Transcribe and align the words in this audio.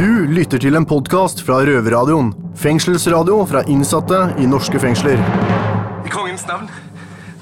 Du 0.00 0.24
lytter 0.32 0.56
til 0.56 0.78
en 0.78 0.86
podkast 0.88 1.42
fra 1.44 1.58
Røverradioen. 1.68 2.30
Fengselsradio 2.56 3.34
fra 3.44 3.60
innsatte 3.68 4.16
i 4.40 4.46
norske 4.48 4.80
fengsler. 4.80 5.20
I 6.08 6.12
kongens 6.14 6.46
navn. 6.48 6.70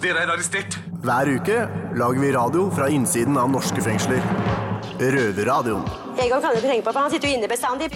Dere 0.03 0.25
er 0.25 0.33
arrestert. 0.33 0.75
Hver 1.05 1.31
uke 1.37 1.61
lager 2.01 2.19
vi 2.25 2.33
radio 2.35 2.65
fra 2.75 2.89
innsiden 2.91 3.39
av 3.39 3.47
norske 3.53 3.85
fengsler. 3.85 4.19
Røverradioen. 4.99 5.87
Egon 6.19 6.43
kan 6.43 6.51
du 6.51 6.59
ikke 6.59 6.73
tenke 6.73 6.89
på, 6.89 6.97
for 6.97 7.05
han 7.05 7.15
sitter 7.15 7.31
jo. 7.31 7.39
Inne 7.39 7.53
bestandig. 7.53 7.93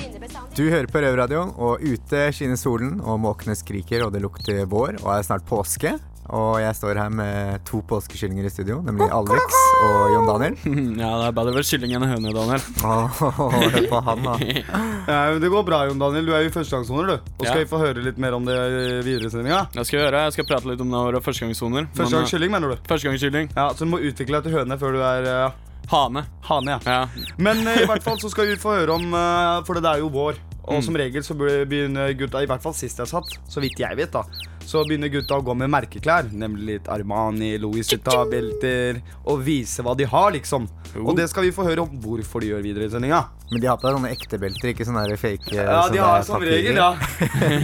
Du 0.54 0.62
hører 0.68 0.86
på 0.94 1.02
Røverradioen, 1.02 1.50
og 1.58 1.82
ute 1.82 2.28
skinner 2.30 2.62
solen, 2.62 3.00
og 3.02 3.18
måkene 3.24 3.58
skriker, 3.58 4.06
og 4.06 4.14
det 4.14 4.22
lukter 4.22 4.62
vår, 4.70 5.02
og 5.02 5.16
er 5.16 5.26
snart 5.26 5.48
påske. 5.50 5.96
Og 6.32 6.54
jeg 6.62 6.72
står 6.78 6.96
her 6.96 7.10
med 7.12 7.60
to 7.68 7.82
påskekyllinger 7.84 8.46
i 8.48 8.50
studio, 8.52 8.78
nemlig 8.86 9.04
Alex 9.12 9.56
og 9.84 10.12
Jon 10.14 10.28
Daniel. 10.30 10.54
Ja, 11.02 11.10
det 11.20 11.26
er 11.28 11.34
bedre 11.36 11.52
vel 11.58 11.66
kylling 11.68 11.92
enn 11.98 12.06
høne, 12.08 12.32
Daniel. 12.32 12.62
Åh, 12.88 13.18
hør 13.20 13.88
på 13.90 14.00
han, 14.06 14.22
da. 14.24 14.36
Ja, 15.12 15.18
men 15.34 15.40
det 15.44 15.50
går 15.52 15.66
bra, 15.68 15.82
Jon 15.90 16.00
Daniel. 16.00 16.30
Du 16.30 16.32
er 16.36 16.46
jo 16.46 16.54
førstegangssoner, 16.54 17.10
du. 17.10 17.32
Og 17.36 17.44
skal 17.44 17.58
Ja. 17.58 17.64
vi 17.64 17.68
få 17.74 17.80
høre 17.82 18.04
litt 18.06 18.20
mer 18.22 18.36
om 18.38 18.46
det 18.48 18.56
videre 19.04 19.28
i 19.28 19.34
sendinga? 19.34 19.66
Jeg 19.76 19.88
skal 19.90 19.98
gjøre, 20.06 20.22
jeg 20.30 20.36
skal 20.38 20.48
prate 20.48 20.70
litt 20.72 20.80
om 20.80 20.94
det 20.94 21.02
våre 21.10 21.20
førstegangssoner. 21.26 21.90
Førstegangskylling, 21.98 22.54
mener 22.56 22.72
du? 22.72 22.78
eh, 22.80 22.86
Førstegangskylling. 22.88 23.52
Ja, 23.56 23.68
Så 23.76 23.84
du 23.84 23.90
må 23.92 24.00
utvikle 24.00 24.40
deg 24.40 24.48
til 24.48 24.56
høne 24.60 24.78
før 24.80 24.96
du 24.96 25.02
er 25.04 25.28
ja. 25.28 25.50
Hane. 25.92 26.22
hane, 26.48 26.78
ja. 26.78 26.78
Ja. 26.86 27.26
Men 27.42 27.60
eh, 27.68 27.82
i 27.82 27.88
hvert 27.90 28.04
fall 28.06 28.16
så 28.22 28.30
skal 28.32 28.46
vi 28.48 28.56
få 28.56 28.72
høre 28.78 28.94
om 28.94 29.12
eh, 29.12 29.60
For 29.66 29.74
det 29.76 29.84
er 29.90 30.00
jo 30.00 30.08
vår. 30.14 30.40
Og 30.62 30.76
Mm. 30.78 30.82
som 30.86 30.94
regel 30.94 31.24
så 31.26 31.34
begynner 31.34 32.12
gutta, 32.14 32.38
i 32.38 32.46
hvert 32.46 32.62
fall 32.62 32.72
sist 32.78 33.00
jeg 33.02 33.08
satt, 33.10 33.26
så 33.50 33.58
vidt 33.60 33.80
jeg 33.82 33.96
vet, 33.98 34.12
da, 34.14 34.20
så 34.66 34.82
begynner 34.86 35.10
gutta 35.12 35.38
å 35.38 35.44
gå 35.44 35.54
med 35.58 35.70
merkeklær. 35.72 36.30
Nemlig 36.32 36.68
litt 36.68 36.90
Armani, 36.92 37.54
Louis 37.60 37.88
Vuitton, 37.92 38.30
belter. 38.30 39.00
Og 39.28 39.42
vise 39.44 39.84
hva 39.84 39.94
de 39.98 40.06
har, 40.08 40.32
liksom. 40.36 40.68
Og 41.02 41.14
det 41.18 41.28
skal 41.32 41.46
vi 41.46 41.54
få 41.54 41.66
høre 41.66 41.84
om 41.84 41.98
hvorfor 42.02 42.42
de 42.42 42.52
gjør 42.52 42.64
videre 42.64 42.88
i 42.88 42.92
sendinga. 42.92 43.22
Men 43.52 43.60
de 43.60 43.68
har 43.68 43.80
på 43.80 43.92
sånne 43.92 44.12
ekte 44.14 44.40
belter, 44.40 44.72
ikke 44.72 44.86
sånne 44.88 45.18
fake. 45.20 45.52
Ja, 45.56 45.84
de 45.92 46.00
har 46.00 46.24
som 46.26 46.42
regel, 46.42 46.78
ja. 46.80 46.94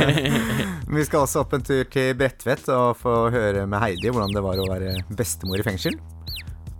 Vi 0.98 1.04
skal 1.04 1.24
også 1.24 1.42
opp 1.44 1.52
en 1.56 1.64
tur 1.64 1.84
til 1.92 2.14
Bredtvet 2.16 2.68
og 2.72 2.96
få 3.00 3.16
høre 3.32 3.66
med 3.68 3.82
Heidi 3.82 4.08
hvordan 4.08 4.32
det 4.32 4.44
var 4.44 4.60
å 4.60 4.68
være 4.70 4.94
bestemor 5.16 5.60
i 5.60 5.66
fengsel. 5.66 5.98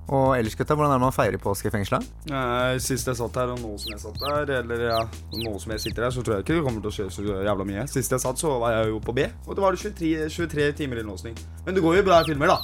Og 0.09 0.39
ellers, 0.39 0.55
gutta, 0.57 0.73
hvordan 0.75 0.95
er 0.95 0.97
det 0.97 1.05
man 1.05 1.13
feirer 1.13 1.37
påske 1.43 1.69
i 1.69 1.73
fengsla? 1.75 1.99
Eh, 2.33 2.79
Sist 2.81 3.07
jeg 3.11 3.19
satt 3.19 3.35
her, 3.37 3.51
og 3.53 3.61
nå 3.61 3.75
som 3.79 3.93
jeg 3.93 4.01
satt 4.01 4.19
der, 4.23 4.53
eller 4.63 4.85
ja, 4.89 5.03
nå 5.45 5.53
som 5.61 5.75
jeg 5.75 5.81
sitter 5.85 6.07
her, 6.07 6.11
så 6.17 6.23
tror 6.25 6.39
jeg 6.39 6.47
ikke 6.47 6.57
det 6.57 6.65
kommer 6.65 6.81
til 6.81 6.89
å 6.89 6.97
skje 6.97 7.09
så 7.13 7.27
jævla 7.45 7.67
mye. 7.69 7.85
Sist 7.93 8.15
jeg 8.17 8.23
satt, 8.25 8.41
så 8.41 8.55
var 8.63 8.73
jeg 8.79 8.89
jo 8.95 9.01
på 9.05 9.13
B, 9.19 9.27
og 9.47 9.55
det 9.59 9.65
var 9.67 9.77
det 9.77 9.83
23, 9.85 10.29
23 10.33 10.73
timer 10.81 11.03
innlåsning. 11.03 11.37
Men 11.67 11.77
det 11.77 11.85
går 11.85 12.01
jo 12.01 12.07
bra 12.09 12.23
i 12.25 12.29
filmer, 12.31 12.55
da. 12.55 12.59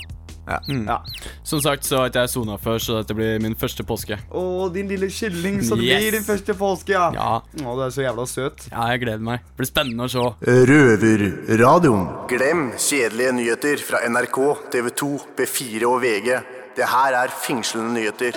Ja. 0.45 0.59
Ja. 0.69 0.98
Som 1.45 1.61
sagt 1.64 1.86
så 1.89 2.03
har 2.03 2.11
ikke 2.11 2.20
jeg 2.27 2.28
sona 2.34 2.59
før, 2.61 2.77
så 2.81 2.98
dette 2.98 3.14
blir 3.17 3.39
min 3.41 3.55
første 3.56 3.84
påske. 3.89 4.19
Å, 4.29 4.42
din 4.75 4.89
lille 4.92 5.08
kylling, 5.12 5.61
så 5.64 5.77
det 5.81 5.86
Yes. 5.89 6.01
blir 6.03 6.17
din 6.19 6.27
første 6.27 6.56
påske, 6.56 6.92
ja. 6.97 7.06
Ja, 7.17 7.31
Å, 7.64 7.77
du 7.77 7.81
er 7.86 7.92
så 7.95 8.05
jævla 8.05 8.27
søt. 8.29 8.67
ja 8.73 8.89
jeg 8.92 9.01
gleder 9.05 9.25
meg. 9.25 9.41
Det 9.53 9.56
blir 9.62 9.70
spennende 9.70 10.05
å 10.05 10.12
se. 10.12 10.27
Røverradioen. 10.73 12.05
Glem 12.29 12.67
kjedelige 12.77 13.33
nyheter 13.36 13.81
fra 13.84 14.01
NRK, 14.08 14.39
TV 14.73 14.91
2, 15.01 15.08
B4 15.39 15.89
og 15.89 16.01
VG. 16.05 16.36
Det 16.75 16.86
her 16.91 17.14
er 17.14 17.30
fengslende 17.30 17.92
nyheter. 17.94 18.34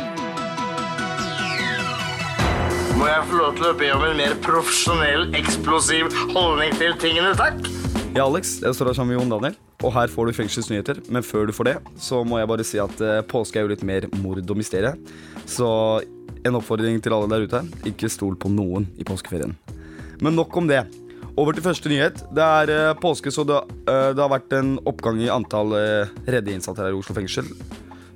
Må 2.98 3.08
jeg 3.10 3.24
få 3.30 3.38
lov 3.40 3.56
til 3.58 3.66
å 3.66 3.72
be 3.78 3.88
om 3.96 4.04
en 4.06 4.20
mer 4.20 4.36
profesjonell, 4.46 5.32
eksplosiv 5.38 6.12
holdning 6.36 6.76
til 6.78 6.94
tingene, 7.02 7.32
takk? 7.38 7.58
Ja, 8.14 8.28
Alex, 8.28 8.60
jeg 8.62 8.78
står 8.78 8.92
her 8.92 8.98
sammen 9.00 9.16
med 9.16 9.18
Jon 9.18 9.34
Daniel, 9.34 9.56
og 9.82 9.94
her 9.96 10.14
får 10.14 10.30
du 10.30 10.36
fengselsnyheter. 10.38 11.00
Men 11.14 11.26
før 11.26 11.50
du 11.50 11.54
får 11.54 11.70
det, 11.70 11.74
så 12.02 12.22
må 12.26 12.38
jeg 12.38 12.50
bare 12.52 12.66
si 12.66 12.82
at 12.82 13.02
eh, 13.02 13.24
påske 13.26 13.58
er 13.58 13.66
jo 13.66 13.72
litt 13.74 13.86
mer 13.86 14.06
mord 14.22 14.44
og 14.46 14.62
mysterie. 14.62 14.94
Så 15.50 15.72
en 16.46 16.60
oppfordring 16.60 17.02
til 17.02 17.18
alle 17.18 17.32
der 17.34 17.48
ute, 17.50 17.64
ikke 17.90 18.10
stol 18.14 18.38
på 18.38 18.54
noen 18.54 18.86
i 19.02 19.06
påskeferien. 19.08 19.58
Men 20.22 20.38
nok 20.38 20.62
om 20.62 20.70
det. 20.70 20.84
Over 21.38 21.58
til 21.58 21.66
første 21.66 21.90
nyhet. 21.90 22.22
Det 22.38 22.46
er 22.62 22.76
eh, 22.76 22.94
påske, 23.02 23.34
så 23.34 23.46
det, 23.50 23.64
eh, 23.90 24.14
det 24.14 24.22
har 24.22 24.34
vært 24.38 24.54
en 24.62 24.76
oppgang 24.86 25.26
i 25.26 25.34
antall 25.34 25.74
redde 26.30 26.54
innsatte 26.54 26.86
her 26.86 26.94
i 26.94 27.02
Oslo 27.02 27.18
fengsel. 27.18 27.50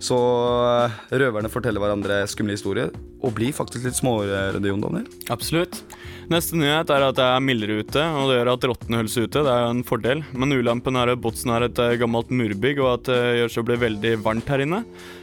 Så 0.01 0.17
eh, 0.17 0.95
røverne 1.21 1.49
forteller 1.51 1.83
hverandre 1.83 2.23
skumle 2.29 2.55
historier, 2.57 2.89
og 3.21 3.35
blir 3.37 3.53
faktisk 3.53 3.85
litt 3.85 3.99
småredde, 3.99 4.65
Jon 4.65 4.81
Daniel. 4.81 5.05
Absolutt. 5.33 5.83
Neste 6.31 6.55
nyhet 6.57 6.89
er 6.93 7.03
at 7.05 7.17
det 7.17 7.25
er 7.25 7.43
mildere 7.43 7.81
ute, 7.83 8.01
og 8.01 8.29
det 8.31 8.37
gjør 8.39 8.49
at 8.53 8.65
rottene 8.71 8.99
holdes 9.01 9.17
ute. 9.19 9.43
Det 9.43 9.51
er 9.51 9.63
jo 9.65 9.71
en 9.75 9.83
fordel. 9.85 10.23
Men 10.33 10.55
ulempen 10.57 10.97
er 10.97 11.11
at 11.13 11.21
Botsen 11.21 11.53
er 11.53 11.67
et 11.67 11.81
eh, 11.83 11.97
gammelt 12.01 12.31
murbygg, 12.33 12.81
og 12.81 12.91
at 12.95 13.11
det 13.11 13.19
gjør 13.41 13.53
så 13.57 13.65
blir 13.67 13.81
veldig 13.83 14.13
varmt 14.25 14.49
her 14.49 14.63
inne. 14.65 14.81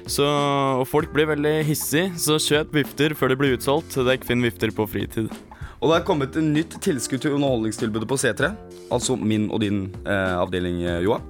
Så, 0.08 0.26
og 0.28 0.86
folk 0.88 1.10
blir 1.16 1.30
veldig 1.32 1.56
hissige, 1.68 2.12
så 2.20 2.38
kjøp 2.42 2.76
vifter 2.78 3.16
før 3.18 3.34
det 3.34 3.40
blir 3.40 3.56
utsolgt. 3.58 3.98
Dekk 4.08 4.28
finn 4.28 4.44
vifter 4.46 4.72
på 4.74 4.86
fritid. 4.90 5.32
Og 5.78 5.90
det 5.90 5.98
er 5.98 6.06
kommet 6.06 6.34
et 6.34 6.42
nytt 6.44 6.74
tilskudd 6.82 7.22
til 7.22 7.36
underholdningstilbudet 7.36 8.08
på 8.10 8.18
C3. 8.18 8.50
Altså 8.94 9.14
min 9.18 9.46
og 9.50 9.62
din 9.62 9.84
eh, 10.04 10.34
avdeling, 10.38 10.80
eh, 10.86 11.02
Joa. 11.06 11.20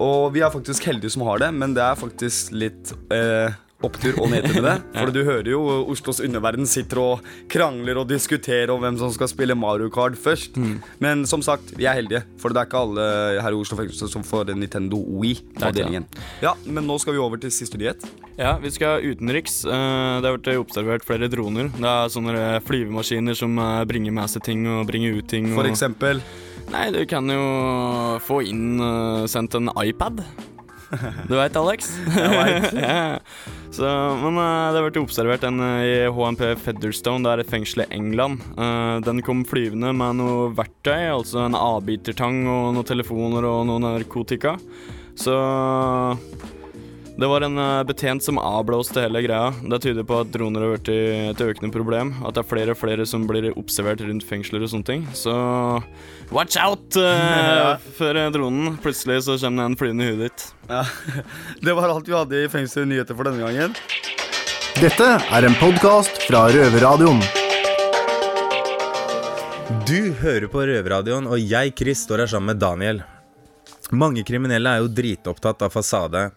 Og 0.00 0.30
vi 0.34 0.40
er 0.44 0.52
faktisk 0.52 0.86
heldige 0.88 1.12
som 1.12 1.26
har 1.28 1.42
det, 1.42 1.50
men 1.54 1.74
det 1.76 1.82
er 1.84 1.98
faktisk 2.00 2.54
litt 2.56 2.92
eh, 3.12 3.52
opptur 3.84 4.16
og 4.20 4.30
nedtur 4.32 4.56
med 4.60 4.64
det. 4.66 4.74
For 5.00 5.12
du 5.12 5.18
hører 5.24 5.50
jo 5.52 5.60
Oslos 5.92 6.18
underverden 6.24 6.64
sitter 6.68 7.00
og 7.02 7.28
krangler 7.52 8.00
og 8.00 8.08
diskuterer 8.10 8.72
om 8.72 8.80
hvem 8.82 8.96
som 9.00 9.12
skal 9.12 9.28
spille 9.32 9.56
Mario 9.56 9.90
Kart 9.92 10.16
først. 10.20 10.56
Men 11.04 11.26
som 11.28 11.44
sagt, 11.44 11.72
vi 11.76 11.84
er 11.88 11.96
heldige, 12.00 12.22
for 12.40 12.52
det 12.52 12.60
er 12.62 12.68
ikke 12.68 12.80
alle 12.84 13.06
her 13.44 13.56
i 13.56 13.60
Oslo 13.60 13.76
fengsel 13.80 14.08
som 14.12 14.24
får 14.26 14.52
Nintendo 14.56 15.00
Wii-avdelingen. 15.20 16.08
Ja, 16.44 16.52
men 16.64 16.88
nå 16.88 16.96
skal 17.00 17.16
vi 17.16 17.22
over 17.24 17.40
til 17.40 17.52
siste 17.52 17.80
nyhet. 17.80 18.04
Ja, 18.40 18.54
vi 18.60 18.72
skal 18.72 19.04
utenriks. 19.04 19.62
Eh, 19.68 20.20
Det 20.20 20.28
har 20.28 20.36
vært 20.38 20.52
observert 20.60 21.04
flere 21.08 21.28
droner. 21.32 21.68
Det 21.76 21.88
er 21.92 22.12
sånne 22.12 22.44
flyvemaskiner 22.68 23.36
som 23.36 23.56
eh, 23.60 23.82
bringer 23.88 24.16
med 24.16 24.32
seg 24.32 24.44
ting 24.48 24.64
og 24.68 24.86
bringer 24.88 25.16
ut 25.20 25.28
ting. 25.28 25.52
For 25.56 25.68
eksempel 25.68 26.20
Nei, 26.70 26.86
du 26.94 27.02
kan 27.10 27.26
jo 27.26 27.42
få 28.22 28.40
inn 28.46 28.78
uh, 28.78 29.26
sendt 29.30 29.56
en 29.58 29.72
iPad. 29.82 30.22
Du 31.26 31.34
veit, 31.36 31.56
Alex? 31.56 31.96
Ja. 32.74 33.18
Så, 33.70 33.86
men 34.18 34.34
uh, 34.38 34.70
det 34.70 34.78
har 34.80 34.86
vært 34.88 34.98
observert 34.98 35.44
en 35.46 35.62
uh, 35.62 35.82
i 35.86 36.06
HMP 36.10 36.42
Featherstone, 36.62 37.22
det 37.26 37.32
er 37.32 37.42
et 37.44 37.50
fengsel 37.50 37.84
i 37.84 37.90
England. 37.94 38.42
Uh, 38.58 38.98
den 39.06 39.22
kom 39.26 39.44
flyvende 39.46 39.92
med 39.94 40.18
noe 40.18 40.48
verktøy, 40.58 41.10
altså 41.12 41.44
en 41.44 41.58
avbitertang 41.58 42.42
og 42.50 42.72
noen 42.74 42.88
telefoner 42.88 43.46
og 43.46 43.66
noe 43.70 43.82
narkotika. 43.82 44.56
Så 45.18 45.36
det 47.16 47.26
var 47.26 47.40
en 47.40 47.58
eh, 47.58 47.82
betjent 47.84 48.22
som 48.24 48.38
avblåste 48.38 49.02
hele 49.02 49.22
greia. 49.22 49.50
Det 49.72 49.80
tyder 49.82 50.06
på 50.06 50.20
at 50.22 50.30
droner 50.32 50.64
har 50.64 50.76
blitt 50.76 50.90
et 50.92 51.42
økende 51.44 51.72
problem. 51.74 52.14
At 52.24 52.36
det 52.36 52.44
er 52.44 52.50
flere 52.50 52.74
og 52.74 52.80
flere 52.80 53.06
som 53.08 53.26
blir 53.28 53.50
observert 53.56 54.02
rundt 54.04 54.24
fengsler 54.26 54.64
og 54.64 54.72
sånne 54.72 54.88
ting. 54.88 55.04
Så 55.16 55.34
watch 56.30 56.56
out 56.60 56.96
uh, 57.00 57.74
for 57.98 58.16
eh, 58.16 58.30
dronen. 58.32 58.78
Plutselig 58.84 59.24
så 59.26 59.36
kommer 59.42 59.68
den 59.68 59.78
flyvende 59.80 60.06
i 60.06 60.14
huet 60.14 60.24
ditt. 60.28 60.46
ja. 60.70 60.84
Det 61.64 61.76
var 61.76 61.92
alt 61.92 62.08
vi 62.08 62.16
hadde 62.16 62.44
i 62.44 62.48
Fengsel 62.48 62.88
nyheter 62.88 63.16
for 63.18 63.28
denne 63.28 63.42
gangen. 63.42 63.76
Dette 64.80 65.06
er 65.20 65.44
en 65.44 65.56
podkast 65.60 66.22
fra 66.24 66.46
Røverradioen. 66.54 67.20
Du 69.86 70.12
hører 70.22 70.46
på 70.50 70.62
Røverradioen, 70.66 71.26
og 71.28 71.40
jeg, 71.42 71.74
Chris, 71.76 72.06
står 72.06 72.24
her 72.24 72.30
sammen 72.32 72.54
med 72.54 72.62
Daniel. 72.62 73.02
Mange 73.90 74.22
kriminelle 74.26 74.70
er 74.70 74.84
jo 74.84 74.92
dritopptatt 74.94 75.66
av 75.66 75.74
fasade. 75.74 76.28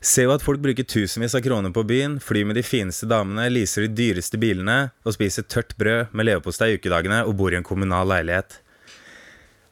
Ser 0.00 0.28
jo 0.28 0.34
at 0.36 0.44
folk 0.44 0.60
bruker 0.62 0.86
tusenvis 0.86 1.34
av 1.34 1.42
kroner 1.42 1.72
på 1.74 1.82
byen, 1.88 2.18
flyr 2.22 2.46
med 2.46 2.58
de 2.58 2.62
fineste 2.62 3.08
damene, 3.10 3.48
leaser 3.50 3.88
de 3.88 3.94
dyreste 3.98 4.38
bilene 4.38 4.92
og 5.02 5.16
spiser 5.16 5.46
tørt 5.50 5.74
brød 5.80 6.14
med 6.14 6.28
leverpostei 6.28 6.70
i 6.70 6.78
ukedagene 6.78 7.24
og 7.26 7.34
bor 7.40 7.54
i 7.54 7.58
en 7.58 7.66
kommunal 7.66 8.06
leilighet. 8.12 8.60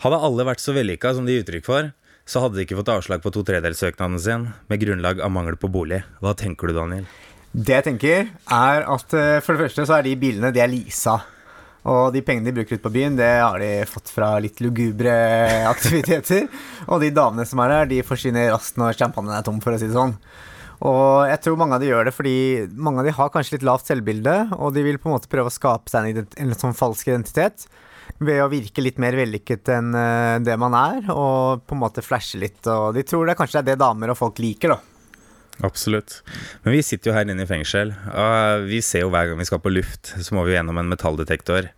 Hadde 0.02 0.18
alle 0.28 0.48
vært 0.48 0.64
så 0.64 0.74
vellykka 0.76 1.14
som 1.14 1.28
de 1.28 1.36
gir 1.36 1.46
uttrykk 1.46 1.68
for, 1.68 1.92
så 2.26 2.42
hadde 2.42 2.58
de 2.58 2.66
ikke 2.66 2.80
fått 2.80 2.90
avslag 2.90 3.22
på 3.22 3.30
to 3.34 3.44
tredelssøknaden 3.46 4.18
sin 4.18 4.48
med 4.66 4.82
grunnlag 4.82 5.22
av 5.22 5.30
mangel 5.30 5.58
på 5.62 5.70
bolig. 5.70 6.02
Hva 6.18 6.34
tenker 6.34 6.72
du, 6.72 6.74
Daniel? 6.80 7.06
Det 7.54 7.78
jeg 7.78 7.86
tenker, 7.86 8.26
er 8.52 8.82
at 8.82 9.14
eh, 9.16 9.38
for 9.40 9.54
det 9.54 9.68
første 9.68 9.86
så 9.86 10.00
er 10.00 10.08
de 10.08 10.18
bilene 10.20 10.50
de 10.52 10.60
er 10.60 10.72
leasa. 10.72 11.20
Og 11.86 12.10
de 12.14 12.22
pengene 12.26 12.50
de 12.50 12.56
bruker 12.56 12.76
ute 12.76 12.82
på 12.82 12.92
byen, 12.96 13.16
det 13.18 13.30
har 13.38 13.60
de 13.62 13.70
fått 13.86 14.10
fra 14.10 14.32
litt 14.42 14.58
lugubre 14.64 15.14
aktiviteter. 15.74 16.48
Og 16.88 17.02
de 17.02 17.12
damene 17.14 17.46
som 17.46 17.62
er 17.62 17.72
der, 17.72 17.90
de 17.94 18.02
forsvinner 18.06 18.50
raskt 18.54 18.80
når 18.80 18.98
champagnen 18.98 19.36
er 19.36 19.46
tom, 19.46 19.62
for 19.62 19.76
å 19.76 19.80
si 19.80 19.88
det 19.88 19.96
sånn. 19.96 20.16
Og 20.86 21.24
jeg 21.30 21.40
tror 21.40 21.56
mange 21.56 21.78
av 21.78 21.80
de 21.80 21.88
gjør 21.88 22.08
det 22.08 22.12
fordi 22.12 22.36
mange 22.76 23.00
av 23.00 23.06
de 23.08 23.14
har 23.16 23.30
kanskje 23.32 23.56
litt 23.56 23.64
lavt 23.64 23.88
selvbilde, 23.88 24.36
og 24.58 24.74
de 24.76 24.84
vil 24.84 24.98
på 25.00 25.08
en 25.08 25.16
måte 25.16 25.30
prøve 25.32 25.48
å 25.48 25.54
skape 25.54 25.92
seg 25.92 26.10
en, 26.10 26.26
en 26.42 26.56
sånn 26.58 26.76
falsk 26.76 27.08
identitet 27.08 27.64
ved 28.22 28.42
å 28.42 28.50
virke 28.50 28.84
litt 28.84 29.00
mer 29.02 29.16
vellykket 29.18 29.70
enn 29.76 29.96
eh, 29.98 30.36
det 30.44 30.56
man 30.60 30.76
er, 30.78 31.08
og 31.12 31.64
på 31.66 31.76
en 31.76 31.82
måte 31.82 32.04
flashe 32.04 32.40
litt. 32.40 32.60
Og 32.70 32.92
de 32.96 33.04
tror 33.06 33.28
det 33.28 33.38
kanskje 33.38 33.62
er 33.62 33.70
det 33.70 33.80
damer 33.80 34.12
og 34.12 34.20
folk 34.20 34.40
liker, 34.42 34.76
da. 34.76 34.95
Absolutt. 35.64 36.20
Men 36.64 36.76
vi 36.76 36.82
sitter 36.84 37.10
jo 37.10 37.16
her 37.16 37.28
inne 37.28 37.46
i 37.46 37.48
fengsel, 37.48 37.94
og 38.12 38.66
vi 38.68 38.82
ser 38.84 39.06
jo 39.06 39.12
hver 39.12 39.30
gang 39.30 39.40
vi 39.40 39.48
skal 39.48 39.62
på 39.64 39.72
luft, 39.72 40.12
så 40.12 40.36
må 40.36 40.44
vi 40.44 40.56
gjennom 40.56 40.76
en 40.82 40.90
metalldetektor. 40.92 41.70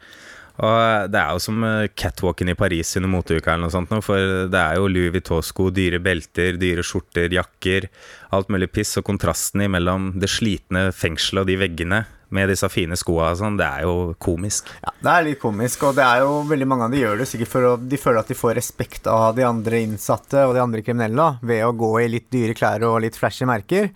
Og 0.59 1.11
det 1.13 1.21
er 1.21 1.37
jo 1.37 1.43
som 1.43 1.63
eh, 1.63 1.91
catwalken 1.95 2.51
i 2.51 2.57
Paris 2.59 2.97
under 2.99 3.13
moteuka 3.13 3.53
eller 3.53 3.69
noe 3.69 3.75
sånt 3.77 3.93
nå, 3.95 4.01
for 4.03 4.49
det 4.51 4.59
er 4.59 4.81
jo 4.81 4.89
Louis 4.91 5.13
Vuitton-sko, 5.15 5.69
dyre 5.71 6.01
belter, 6.03 6.59
dyre 6.59 6.83
skjorter, 6.83 7.31
jakker, 7.31 7.87
alt 8.35 8.51
mulig 8.51 8.73
piss, 8.75 8.97
og 8.99 9.07
kontrasten 9.07 9.63
imellom 9.69 10.17
det 10.19 10.31
slitne 10.33 10.89
fengselet 10.91 11.45
og 11.45 11.53
de 11.53 11.61
veggene 11.63 12.03
med 12.35 12.51
disse 12.51 12.69
fine 12.69 12.97
skoa 12.99 13.31
og 13.33 13.41
sånn, 13.41 13.57
det 13.59 13.67
er 13.67 13.87
jo 13.87 14.15
komisk. 14.21 14.69
Ja, 14.85 14.93
det 15.01 15.13
er 15.15 15.27
litt 15.31 15.41
komisk, 15.43 15.87
og 15.89 15.97
det 15.97 16.05
er 16.05 16.23
jo 16.25 16.43
veldig 16.49 16.69
mange 16.69 16.89
av 16.89 16.95
de 16.95 17.03
gjør 17.03 17.23
det 17.23 17.29
sikkert 17.31 17.53
for 17.53 17.69
å 17.71 17.75
De 17.81 18.01
føler 18.01 18.21
at 18.21 18.31
de 18.31 18.37
får 18.39 18.57
respekt 18.59 19.09
av 19.11 19.37
de 19.39 19.47
andre 19.49 19.83
innsatte 19.87 20.45
og 20.45 20.57
de 20.57 20.63
andre 20.63 20.85
kriminelle 20.85 21.29
ved 21.41 21.65
å 21.65 21.77
gå 21.77 21.93
i 22.03 22.11
litt 22.13 22.29
dyre 22.35 22.57
klær 22.59 22.85
og 22.89 23.01
litt 23.05 23.17
flashy 23.19 23.49
merker. 23.49 23.91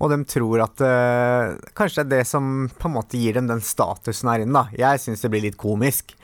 Og 0.00 0.12
de 0.12 0.20
tror 0.24 0.62
at 0.64 0.80
øh, 0.84 1.56
kanskje 1.76 2.04
det 2.04 2.06
er 2.06 2.22
det 2.22 2.28
som 2.28 2.68
på 2.72 2.88
en 2.88 2.96
måte 2.96 3.20
gir 3.20 3.36
dem 3.36 3.50
den 3.50 3.60
statusen 3.64 4.30
her 4.32 4.44
inne, 4.44 4.62
da. 4.62 4.80
Jeg 4.88 5.02
syns 5.02 5.24
det 5.24 5.32
blir 5.32 5.44
litt 5.44 5.60
komisk 5.60 6.14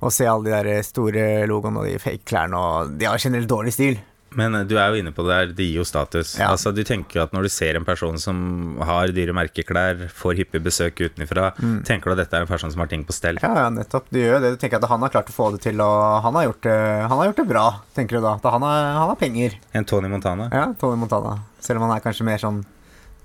å 0.00 0.12
se 0.12 0.28
alle 0.28 0.48
de 0.48 0.54
der 0.56 0.84
store 0.84 1.24
logoene 1.48 1.82
og 1.82 1.88
de 1.88 2.00
fake 2.00 2.24
klærne, 2.28 2.60
og 2.60 2.96
de 3.00 3.08
har 3.08 3.20
generelt 3.20 3.48
dårlig 3.50 3.74
stil. 3.76 3.98
Men 4.36 4.54
eh, 4.60 4.66
du 4.68 4.76
er 4.78 4.92
jo 4.92 5.00
inne 5.00 5.12
på 5.16 5.24
det 5.26 5.32
der, 5.32 5.54
det 5.58 5.66
gir 5.68 5.80
jo 5.80 5.86
status. 5.88 6.34
Ja. 6.40 6.50
Altså 6.52 6.72
Du 6.76 6.82
tenker 6.86 7.20
jo 7.20 7.24
at 7.26 7.34
når 7.36 7.48
du 7.48 7.52
ser 7.52 7.78
en 7.78 7.86
person 7.88 8.18
som 8.20 8.38
har 8.84 9.12
dyre 9.16 9.34
merkeklær, 9.36 10.06
får 10.12 10.40
hyppig 10.42 10.62
besøk 10.66 11.00
utenfra, 11.06 11.50
tenker 11.88 12.10
du 12.10 12.16
at 12.16 12.22
dette 12.24 12.38
er 12.38 12.46
en 12.46 12.50
person 12.50 12.72
som 12.72 12.84
har 12.84 12.90
ting 12.92 13.04
på 13.06 13.16
stell? 13.16 13.40
Ja, 13.42 13.52
ja, 13.64 13.66
nettopp. 13.72 14.08
Du 14.12 14.20
gjør 14.20 14.36
jo 14.36 14.42
det. 14.44 14.54
Du 14.56 14.62
tenker 14.62 14.80
at 14.82 14.88
han 14.90 15.02
har 15.04 15.12
klart 15.14 15.32
å 15.32 15.36
få 15.36 15.50
det 15.56 15.62
til, 15.66 15.80
og 15.84 16.22
han 16.26 16.38
har 16.38 16.48
gjort 16.50 16.62
det, 16.68 16.78
han 17.06 17.16
har 17.16 17.30
gjort 17.30 17.42
det 17.42 17.48
bra, 17.50 17.66
tenker 17.96 18.18
du 18.20 18.26
da. 18.28 18.36
At 18.40 18.48
han 18.56 18.66
har, 18.68 18.80
han 19.00 19.12
har 19.12 19.20
penger. 19.20 19.58
En 19.76 19.88
Tony 19.88 20.12
Montana? 20.12 20.48
Ja, 20.52 20.68
Tony 20.80 21.00
Montana. 21.00 21.38
Selv 21.60 21.80
om 21.80 21.88
han 21.88 21.96
er 21.96 22.04
kanskje 22.04 22.26
mer 22.28 22.42
sånn 22.42 22.64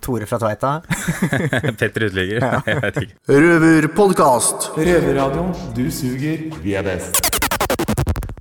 Tore 0.02 0.26
fra 0.26 0.40
Tveita. 0.42 0.72
Petter 1.80 2.08
Uteligger? 2.08 2.42
Jeg 2.66 2.82
vet 2.82 3.02
ikke. 3.04 3.20
Røverpodkast. 3.30 4.72
Røverradioen. 4.80 5.54
Du 5.78 5.86
suger, 5.94 6.48
vi 6.64 6.74
er 6.80 6.88
best. 6.88 7.31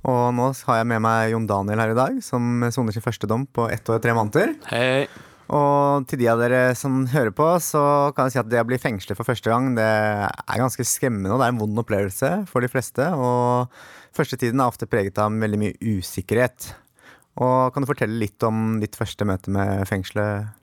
Og 0.07 0.21
nå 0.33 0.47
har 0.67 0.79
jeg 0.79 0.87
med 0.89 1.03
meg 1.05 1.33
Jon 1.33 1.49
Daniel 1.49 1.81
her 1.83 1.93
i 1.93 1.97
dag, 1.97 2.21
som 2.25 2.63
soner 2.73 2.95
sin 2.95 3.05
første 3.05 3.29
dom 3.29 3.45
på 3.45 3.67
ett 3.69 3.85
år 3.89 3.99
og 3.99 4.05
tre 4.05 4.15
måneder. 4.17 4.55
Hei. 4.71 5.05
Og 5.51 6.05
til 6.07 6.21
de 6.21 6.29
av 6.31 6.39
dere 6.39 6.61
som 6.79 7.03
hører 7.11 7.33
på, 7.35 7.45
så 7.59 7.81
kan 8.15 8.29
jeg 8.29 8.37
si 8.37 8.39
at 8.39 8.51
det 8.53 8.61
å 8.61 8.67
bli 8.69 8.79
fengslet 8.79 9.19
for 9.19 9.27
første 9.27 9.51
gang, 9.51 9.73
det 9.75 9.83
er 9.83 10.61
ganske 10.61 10.85
skremmende, 10.87 11.33
og 11.33 11.41
det 11.41 11.49
er 11.49 11.53
en 11.53 11.59
vond 11.59 11.83
opplevelse 11.83 12.31
for 12.49 12.63
de 12.63 12.71
fleste. 12.71 13.09
Og 13.11 13.67
første 14.15 14.39
tiden 14.39 14.63
er 14.63 14.71
ofte 14.71 14.87
preget 14.89 15.19
av 15.19 15.35
veldig 15.43 15.59
mye 15.59 15.97
usikkerhet. 15.97 16.71
Og 17.43 17.75
kan 17.75 17.83
du 17.83 17.89
fortelle 17.89 18.19
litt 18.21 18.43
om 18.47 18.79
ditt 18.81 18.95
første 18.99 19.27
møte 19.27 19.51
med 19.51 19.83
fengselet? 19.91 20.55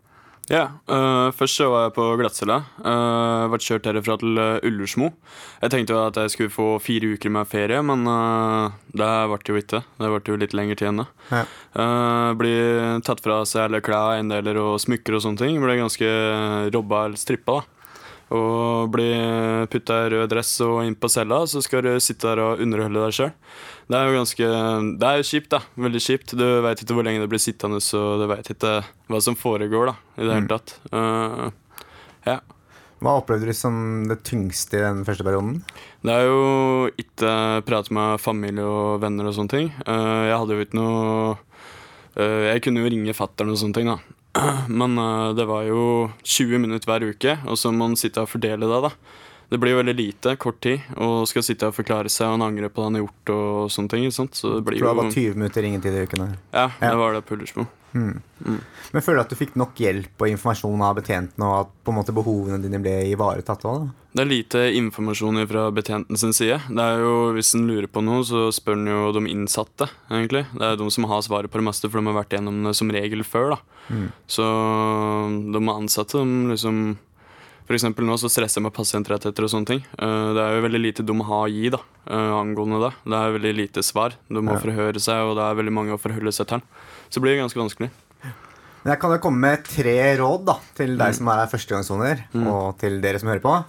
Ja, 0.49 0.81
øh, 0.89 1.29
først 1.37 1.61
så 1.61 1.67
var 1.69 1.83
jeg 1.83 1.93
på 1.99 2.05
glattcella. 2.17 2.62
Uh, 2.81 3.49
ble 3.53 3.61
kjørt 3.61 3.85
herfra 3.89 4.17
til 4.21 4.39
uh, 4.41 4.65
Ullersmo. 4.65 5.11
Jeg 5.61 5.75
tenkte 5.75 5.93
jo 5.93 6.00
at 6.06 6.17
jeg 6.17 6.33
skulle 6.33 6.53
få 6.55 6.69
fire 6.81 7.12
uker 7.12 7.33
med 7.35 7.50
ferie, 7.50 7.83
men 7.85 8.06
uh, 8.09 8.73
det 8.97 9.11
ble 9.29 9.39
jo 9.50 9.61
ikke. 9.61 9.83
Det 10.00 10.09
ble 10.09 10.23
jo 10.25 10.39
litt 10.41 10.56
lengre 10.56 10.79
tid 10.81 10.89
enn 10.93 11.03
det. 11.03 11.09
Ja. 11.29 11.43
Uh, 11.77 12.31
blir 12.41 13.03
tatt 13.05 13.21
fra 13.25 13.43
seg 13.49 13.67
alle 13.67 13.83
klær, 13.85 14.15
eiendeler 14.17 14.61
og 14.62 14.79
smykker 14.81 15.19
og 15.19 15.27
sånne 15.27 15.45
ting. 15.45 15.61
Ble 15.61 15.77
ganske 15.83 16.12
robba 16.73 17.05
eller 17.11 17.21
strippa, 17.21 17.61
da. 17.61 17.78
Og 18.35 18.91
bli 18.93 19.09
putta 19.73 20.03
i 20.05 20.11
rød 20.13 20.29
dress 20.29 20.51
og 20.67 20.83
inn 20.85 20.97
på 21.01 21.09
cella, 21.09 21.41
så 21.49 21.63
skal 21.65 21.87
du 21.87 21.95
sitte 22.03 22.29
der 22.29 22.43
og 22.45 22.61
underholde 22.65 23.07
deg 23.07 23.17
sjøl. 23.17 23.33
Det 23.89 23.97
er 23.97 24.11
jo 24.11 24.19
ganske 24.19 24.51
Det 25.01 25.09
er 25.09 25.17
jo 25.17 25.29
kjipt, 25.31 25.49
da. 25.55 25.63
Veldig 25.81 26.03
kjipt. 26.05 26.37
Du 26.37 26.45
veit 26.65 26.83
ikke 26.85 26.99
hvor 26.99 27.07
lenge 27.09 27.25
du 27.25 27.31
blir 27.31 27.41
sittende, 27.41 27.81
så 27.81 28.19
du 28.21 28.27
veit 28.29 28.51
ikke 28.53 28.83
hva 29.09 29.21
som 29.25 29.39
foregår, 29.39 29.93
da, 29.93 29.97
i 30.21 30.29
det 30.29 30.37
hele 30.37 30.53
tatt. 30.53 30.77
Uh, 30.93 31.49
ja. 32.29 32.39
Hva 32.99 33.15
opplevde 33.21 33.49
du 33.49 33.55
som 33.55 34.05
det 34.11 34.21
tyngste 34.27 34.77
i 34.77 34.85
den 34.85 35.05
første 35.07 35.25
perioden? 35.25 35.63
Det 36.05 36.13
er 36.13 36.27
jo 36.27 36.91
ikke 36.99 37.33
prate 37.65 37.95
med 37.95 38.21
familie 38.21 38.67
og 38.67 39.01
venner 39.05 39.31
og 39.31 39.37
sånne 39.39 39.55
ting. 39.55 39.73
Uh, 39.87 40.29
jeg 40.29 40.37
hadde 40.37 40.59
jo 40.59 40.67
ikke 40.67 40.81
noe 40.81 41.37
eh, 42.19 42.49
Jeg 42.51 42.65
kunne 42.67 42.83
jo 42.83 42.91
ringe 42.91 43.17
fatter'n 43.17 43.55
og 43.55 43.61
sånne 43.63 43.79
ting, 43.79 43.89
da. 43.89 44.18
Men 44.81 44.99
eh, 44.99 45.31
det 45.38 45.46
var 45.49 45.67
jo 45.69 46.11
20 46.23 46.62
minutter 46.64 46.90
hver 46.90 47.08
uke, 47.11 47.38
og 47.46 47.58
så 47.61 47.73
må 47.73 47.88
man 47.88 47.99
sitte 47.99 48.23
og 48.25 48.31
fordele 48.32 48.69
det, 48.69 48.82
da. 48.88 48.93
Det 49.49 49.56
blir 49.61 49.73
jo 49.73 49.79
veldig 49.81 49.95
lite, 49.97 50.35
kort 50.37 50.59
tid, 50.61 50.83
og 51.00 51.23
skal 51.31 51.43
sitte 51.47 51.71
og 51.71 51.77
forklare 51.77 52.11
seg 52.12 52.27
og 52.29 52.35
han 52.37 52.47
angrer 52.50 52.69
på 52.69 52.83
det 52.83 52.89
han 52.91 52.99
har 52.99 53.05
gjort 53.06 53.31
og 53.33 53.71
sånne 53.73 53.89
ting. 53.95 54.11
sant? 54.12 54.37
Så 54.37 54.59
det 54.59 54.65
blir 54.67 54.79
jo... 54.83 54.85
det 54.91 54.97
var 55.00 55.11
20 55.15 55.39
minutter 55.41 55.65
ringetid 55.65 55.95
i 55.97 56.03
uken? 56.05 56.27
Ja, 56.53 56.67
Ja. 56.83 56.91
det 56.93 56.97
var 57.00 57.17
det 57.17 57.25
Pullersmo. 57.25 57.65
Mm. 57.95 58.19
Mm. 58.45 58.59
Men 58.93 59.03
føler 59.03 59.23
du 59.23 59.25
at 59.25 59.31
du 59.33 59.39
fikk 59.41 59.55
nok 59.56 59.79
hjelp 59.81 60.21
og 60.21 60.29
informasjon 60.29 60.83
av 60.85 60.99
betjentene, 60.99 61.47
og 61.49 61.55
at 61.62 61.71
på 61.87 61.95
en 61.95 61.97
måte 61.97 62.12
behovene 62.12 62.61
dine 62.61 62.83
ble 62.85 62.93
ivaretatt 63.15 63.65
òg? 63.65 63.89
Det 64.12 64.21
er 64.21 64.29
lite 64.29 64.67
informasjon 64.77 65.41
fra 65.49 65.65
betjenten 65.73 66.21
sin 66.21 66.37
side. 66.37 66.61
Det 66.69 66.85
er 66.85 67.00
jo, 67.00 67.33
Hvis 67.33 67.55
en 67.56 67.65
lurer 67.71 67.89
på 67.89 68.05
noe, 68.05 68.21
så 68.29 68.50
spør 68.53 68.77
en 68.77 68.87
jo 68.93 69.00
de 69.17 69.25
innsatte, 69.33 69.89
egentlig. 70.12 70.45
Det 70.53 70.69
er 70.69 70.77
de 70.77 70.91
som 70.93 71.09
har 71.09 71.25
svaret 71.25 71.49
på 71.49 71.56
det 71.62 71.65
meste, 71.71 71.89
for 71.89 72.00
de 72.03 72.12
har 72.12 72.21
vært 72.21 72.37
gjennom 72.37 72.61
det 72.69 72.77
som 72.77 72.93
regel 72.93 73.25
før. 73.25 73.56
da. 73.56 73.59
Så 74.29 74.45
de 75.56 75.69
ansatte, 75.73 76.21
de 76.21 76.53
liksom 76.53 76.99
Eksempel 77.76 78.06
nå 78.09 78.15
så 78.17 78.31
stresser 78.32 78.61
jeg 78.61 78.65
med 78.65 78.73
pasientrettigheter 78.73 79.44
og 79.44 79.50
sånne 79.53 79.67
ting. 79.69 79.81
Eh, 79.99 80.32
Det 80.35 80.41
er 80.41 80.55
jo 80.56 80.62
veldig 80.65 80.81
lite 80.81 81.05
de 81.05 81.15
har 81.20 81.44
å 81.44 81.50
gi 81.53 81.69
da, 81.69 81.79
eh, 82.09 82.32
angående 82.41 82.81
det. 82.81 82.93
Det 83.05 83.12
er 83.19 83.35
veldig 83.38 83.55
lite 83.56 83.82
svar. 83.85 84.15
De 84.29 84.41
må 84.41 84.53
Ja. 84.55 84.59
forhøre 84.59 84.97
seg, 85.00 85.20
og 85.29 85.37
det 85.37 85.44
er 85.44 85.55
veldig 85.62 85.73
mange 85.73 85.93
å 85.93 86.00
forholde 86.00 86.32
seg 86.32 86.47
til. 86.49 86.62
Så 87.11 87.15
det 87.20 87.23
blir 87.23 87.37
ganske 87.37 87.61
vanskelig. 87.61 87.91
Men 88.85 88.94
jeg 88.94 89.00
kan 89.00 89.11
jo 89.11 89.19
komme 89.19 89.38
med 89.41 89.65
tre 89.65 90.17
råd 90.17 90.44
da, 90.47 90.55
til 90.75 90.97
deg 90.97 91.15
som 91.15 91.29
er 91.29 91.47
førstegangssoner, 91.47 92.25
og 92.47 92.79
til 92.79 93.00
dere 93.03 93.19
som 93.19 93.29
hører 93.29 93.43
på. 93.43 93.65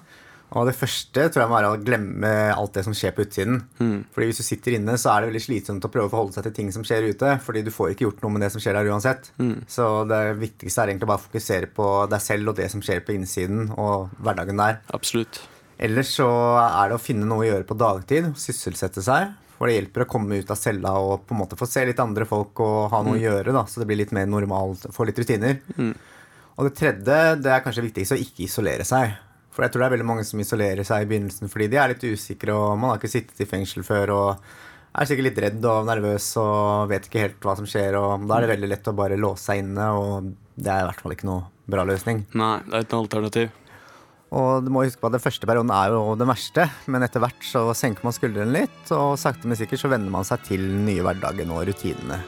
Og 0.58 0.66
det 0.66 0.74
første 0.74 1.28
tror 1.30 1.44
jeg 1.44 1.50
må 1.52 1.58
være 1.60 1.72
å 1.76 1.82
glemme 1.86 2.30
alt 2.56 2.74
det 2.74 2.82
som 2.88 2.94
skjer 2.98 3.12
på 3.14 3.22
utsiden. 3.22 3.60
Fordi 4.16 4.30
hvis 4.32 4.40
du 4.42 4.46
sitter 4.48 4.78
inne, 4.80 4.96
så 4.98 5.12
er 5.14 5.22
det 5.22 5.30
veldig 5.30 5.44
slitsomt 5.46 5.86
å 5.86 5.92
prøve 5.94 6.10
å 6.10 6.14
forholde 6.14 6.34
seg 6.34 6.48
til 6.48 6.56
ting 6.58 6.72
som 6.74 6.86
skjer 6.88 7.06
ute. 7.12 7.36
Fordi 7.46 7.62
du 7.68 7.70
får 7.76 7.94
ikke 7.94 8.08
gjort 8.08 8.24
noe 8.26 8.34
med 8.34 8.42
det 8.42 8.50
som 8.56 8.64
skjer 8.64 8.74
der 8.80 8.90
uansett. 8.90 9.30
Så 9.70 9.86
det 10.10 10.24
viktigste 10.42 10.82
er 10.82 10.94
egentlig 10.96 11.12
bare 11.12 11.22
å 11.22 11.28
fokusere 11.28 11.70
på 11.78 11.92
deg 12.10 12.26
selv 12.26 12.50
og 12.50 12.58
det 12.58 12.66
som 12.74 12.82
skjer 12.82 13.06
på 13.06 13.14
innsiden, 13.14 13.70
og 13.78 14.10
hverdagen 14.26 14.58
der. 14.58 14.82
Absolutt. 14.98 15.44
Ellers 15.80 16.16
så 16.18 16.28
er 16.64 16.90
det 16.90 16.98
å 16.98 17.04
finne 17.04 17.30
noe 17.30 17.46
å 17.46 17.48
gjøre 17.52 17.70
på 17.70 17.78
dagtid, 17.80 18.34
sysselsette 18.42 19.06
seg. 19.06 19.38
For 19.60 19.70
det 19.70 19.78
hjelper 19.78 20.08
å 20.08 20.10
komme 20.10 20.42
ut 20.42 20.50
av 20.50 20.58
cella 20.58 20.98
og 21.04 21.26
på 21.28 21.36
en 21.36 21.44
måte 21.44 21.58
få 21.60 21.68
se 21.70 21.86
litt 21.86 22.00
andre 22.00 22.26
folk 22.26 22.58
og 22.64 22.90
ha 22.94 23.04
noe 23.06 23.20
å 23.20 23.22
gjøre, 23.22 23.54
da, 23.54 23.66
så 23.68 23.84
det 23.84 23.90
blir 23.90 24.00
litt 24.02 24.14
mer 24.16 24.26
normalt, 24.26 24.90
få 24.96 25.06
litt 25.06 25.20
rutiner. 25.20 25.60
Og 26.58 26.68
det 26.68 26.78
tredje, 26.80 27.18
det 27.44 27.52
er 27.54 27.64
kanskje 27.64 27.84
viktigst, 27.86 28.16
å 28.16 28.20
ikke 28.20 28.48
isolere 28.48 28.88
seg. 28.88 29.14
For 29.54 29.66
jeg 29.66 29.74
tror 29.74 29.84
det 29.84 29.88
er 29.90 29.96
veldig 29.98 30.10
mange 30.12 30.26
som 30.28 30.42
isolerer 30.42 30.88
seg 30.88 31.04
i 31.04 31.10
begynnelsen 31.10 31.52
fordi 31.52 31.70
de 31.72 31.80
er 31.82 31.94
litt 31.94 32.06
usikre, 32.06 32.56
og 32.56 32.80
man 32.80 32.94
har 32.94 33.00
ikke 33.00 33.12
sittet 33.12 33.42
i 33.44 33.50
fengsel 33.50 33.86
før 33.88 34.14
og 34.16 34.50
er 35.00 35.10
sikkert 35.10 35.28
litt 35.30 35.42
redd 35.46 35.66
og 35.70 35.88
nervøs 35.88 36.28
og 36.42 36.90
vet 36.92 37.08
ikke 37.08 37.24
helt 37.26 37.46
hva 37.46 37.56
som 37.60 37.68
skjer, 37.70 37.98
og 38.00 38.26
da 38.30 38.38
er 38.38 38.46
det 38.46 38.54
veldig 38.56 38.70
lett 38.72 38.90
å 38.90 38.98
bare 38.98 39.20
låse 39.20 39.50
seg 39.50 39.64
inne, 39.64 39.90
og 39.94 40.30
det 40.60 40.74
er 40.74 40.84
i 40.84 40.88
hvert 40.90 41.04
fall 41.04 41.16
ikke 41.16 41.30
noe 41.30 41.48
bra 41.70 41.86
løsning. 41.86 42.24
Nei, 42.38 42.56
det 42.66 42.76
er 42.76 42.86
ikke 42.86 42.98
noe 42.98 43.06
alternativ. 43.06 43.52
Og 44.30 44.66
du 44.66 44.70
må 44.74 44.84
huske 44.86 45.02
på 45.02 45.10
at 45.10 45.16
Den 45.16 45.24
første 45.24 45.48
perioden 45.50 45.72
er 45.74 45.94
jo 45.94 46.02
den 46.20 46.30
verste, 46.30 46.68
men 46.86 47.06
etter 47.06 47.24
hvert 47.24 47.46
så 47.46 47.64
senker 47.78 48.06
man 48.06 48.14
skuldrene 48.14 48.54
litt, 48.62 48.84
og 48.94 49.18
sakte, 49.22 49.50
men 49.50 49.58
sikkert 49.58 49.82
så 49.82 49.94
venner 49.94 50.14
man 50.14 50.28
seg 50.28 50.46
til 50.46 50.66
den 50.66 50.86
nye 50.90 51.06
hverdagen 51.06 51.54
og 51.56 51.66
rutinene. 51.70 52.22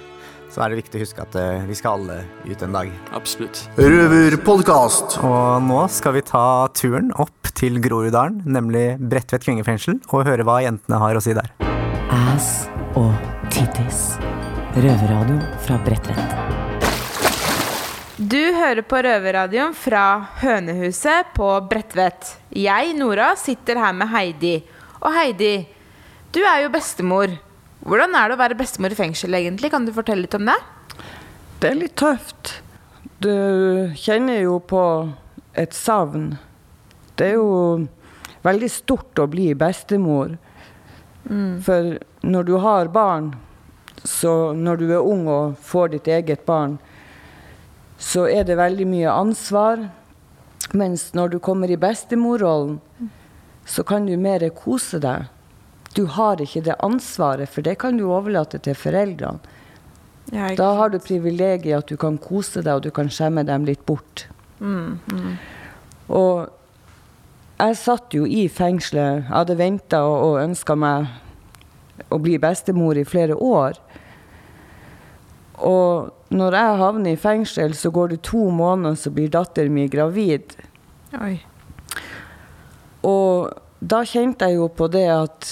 Så 0.51 0.59
er 0.59 0.71
det 0.73 0.81
viktig 0.81 0.99
å 0.99 1.03
huske 1.05 1.23
at 1.23 1.35
eh, 1.39 1.63
vi 1.63 1.75
skal 1.79 2.01
alle 2.01 2.17
ut 2.43 2.63
en 2.65 2.75
dag. 2.75 2.91
Absolutt. 3.15 3.63
Røverpodkast. 3.79 5.21
Og 5.23 5.63
nå 5.63 5.85
skal 5.91 6.17
vi 6.17 6.25
ta 6.27 6.45
turen 6.75 7.13
opp 7.15 7.53
til 7.55 7.79
Groruddalen, 7.83 8.41
nemlig 8.51 8.97
Bredtvet 8.99 9.45
kvinnefengsel, 9.47 10.01
og 10.11 10.27
høre 10.27 10.43
hva 10.47 10.59
jentene 10.65 10.99
har 10.99 11.15
å 11.15 11.23
si 11.23 11.35
der. 11.37 11.53
Ass 12.11 12.67
og 12.99 13.13
tittis. 13.53 14.17
Røverradioen 14.75 15.39
fra 15.63 15.79
Bredtvet. 15.85 16.35
Du 18.21 18.41
hører 18.53 18.83
på 18.85 18.99
Røverradioen 19.01 19.73
fra 19.73 20.03
Hønehuset 20.43 21.31
på 21.35 21.47
Bredtvet. 21.71 22.35
Jeg, 22.53 22.91
Nora, 22.99 23.31
sitter 23.39 23.79
her 23.81 23.95
med 23.97 24.11
Heidi. 24.11 24.57
Og 24.99 25.15
Heidi, 25.15 25.55
du 26.35 26.43
er 26.43 26.65
jo 26.65 26.73
bestemor. 26.75 27.33
Hvordan 27.81 28.13
er 28.13 28.29
det 28.29 28.35
å 28.37 28.41
være 28.41 28.59
bestemor 28.59 28.93
i 28.93 28.97
fengsel, 28.97 29.33
egentlig? 29.33 29.71
Kan 29.73 29.87
du 29.87 29.93
fortelle 29.95 30.27
litt 30.27 30.37
om 30.37 30.45
det? 30.45 30.57
Det 31.61 31.71
er 31.71 31.79
litt 31.79 31.95
tøft. 31.97 32.59
Du 33.21 33.31
kjenner 33.97 34.43
jo 34.43 34.59
på 34.61 34.83
et 35.57 35.73
savn. 35.73 36.35
Det 37.17 37.31
er 37.31 37.39
jo 37.39 37.87
veldig 38.45 38.69
stort 38.71 39.21
å 39.21 39.27
bli 39.29 39.51
bestemor. 39.57 40.37
For 41.25 41.97
når 42.25 42.47
du 42.47 42.55
har 42.61 42.89
barn, 42.93 43.33
så 44.03 44.53
når 44.57 44.81
du 44.81 44.87
er 44.89 45.05
ung 45.05 45.27
og 45.29 45.57
får 45.61 45.93
ditt 45.95 46.09
eget 46.09 46.45
barn, 46.45 46.79
så 48.01 48.25
er 48.29 48.45
det 48.45 48.57
veldig 48.57 48.87
mye 48.89 49.13
ansvar. 49.13 49.85
Mens 50.73 51.11
når 51.17 51.35
du 51.35 51.39
kommer 51.43 51.69
i 51.69 51.77
bestemorrollen, 51.77 52.79
så 53.65 53.85
kan 53.85 54.05
du 54.05 54.15
mer 54.17 54.47
kose 54.57 55.01
deg. 55.01 55.29
Du 55.95 56.05
har 56.05 56.41
ikke 56.41 56.63
det 56.65 56.77
ansvaret, 56.83 57.49
for 57.49 57.65
det 57.65 57.77
kan 57.81 57.97
du 57.99 58.07
overlate 58.11 58.61
til 58.63 58.77
foreldrene. 58.77 59.39
Da 60.31 60.69
har 60.77 60.91
du 60.93 60.99
privilegiet 61.03 61.81
at 61.81 61.89
du 61.89 61.97
kan 61.99 62.15
kose 62.21 62.61
deg, 62.63 62.77
og 62.77 62.85
du 62.85 62.91
kan 62.95 63.09
skjemme 63.11 63.43
dem 63.43 63.65
litt 63.67 63.81
bort. 63.85 64.27
Mm, 64.61 64.99
mm. 65.11 65.33
Og 66.15 66.47
jeg 67.59 67.77
satt 67.77 68.15
jo 68.15 68.23
i 68.25 68.45
fengselet. 68.47 69.25
Jeg 69.25 69.27
hadde 69.33 69.57
venta 69.59 70.03
og, 70.07 70.17
og 70.29 70.39
ønska 70.45 70.77
meg 70.79 71.09
å 72.09 72.19
bli 72.21 72.37
bestemor 72.41 72.97
i 72.97 73.05
flere 73.07 73.35
år. 73.35 73.75
Og 75.67 76.33
når 76.33 76.57
jeg 76.57 76.79
havner 76.79 77.13
i 77.13 77.19
fengsel, 77.19 77.75
så 77.77 77.91
går 77.93 78.15
det 78.15 78.21
to 78.25 78.47
måneder, 78.55 78.95
så 78.95 79.11
blir 79.13 79.29
datteren 79.29 79.75
min 79.75 79.91
gravid. 79.91 80.55
Oi. 81.19 81.35
Og 83.05 83.51
da 83.81 84.01
kjente 84.07 84.47
jeg 84.47 84.61
jo 84.61 84.71
på 84.73 84.87
det 84.93 85.07
at 85.11 85.51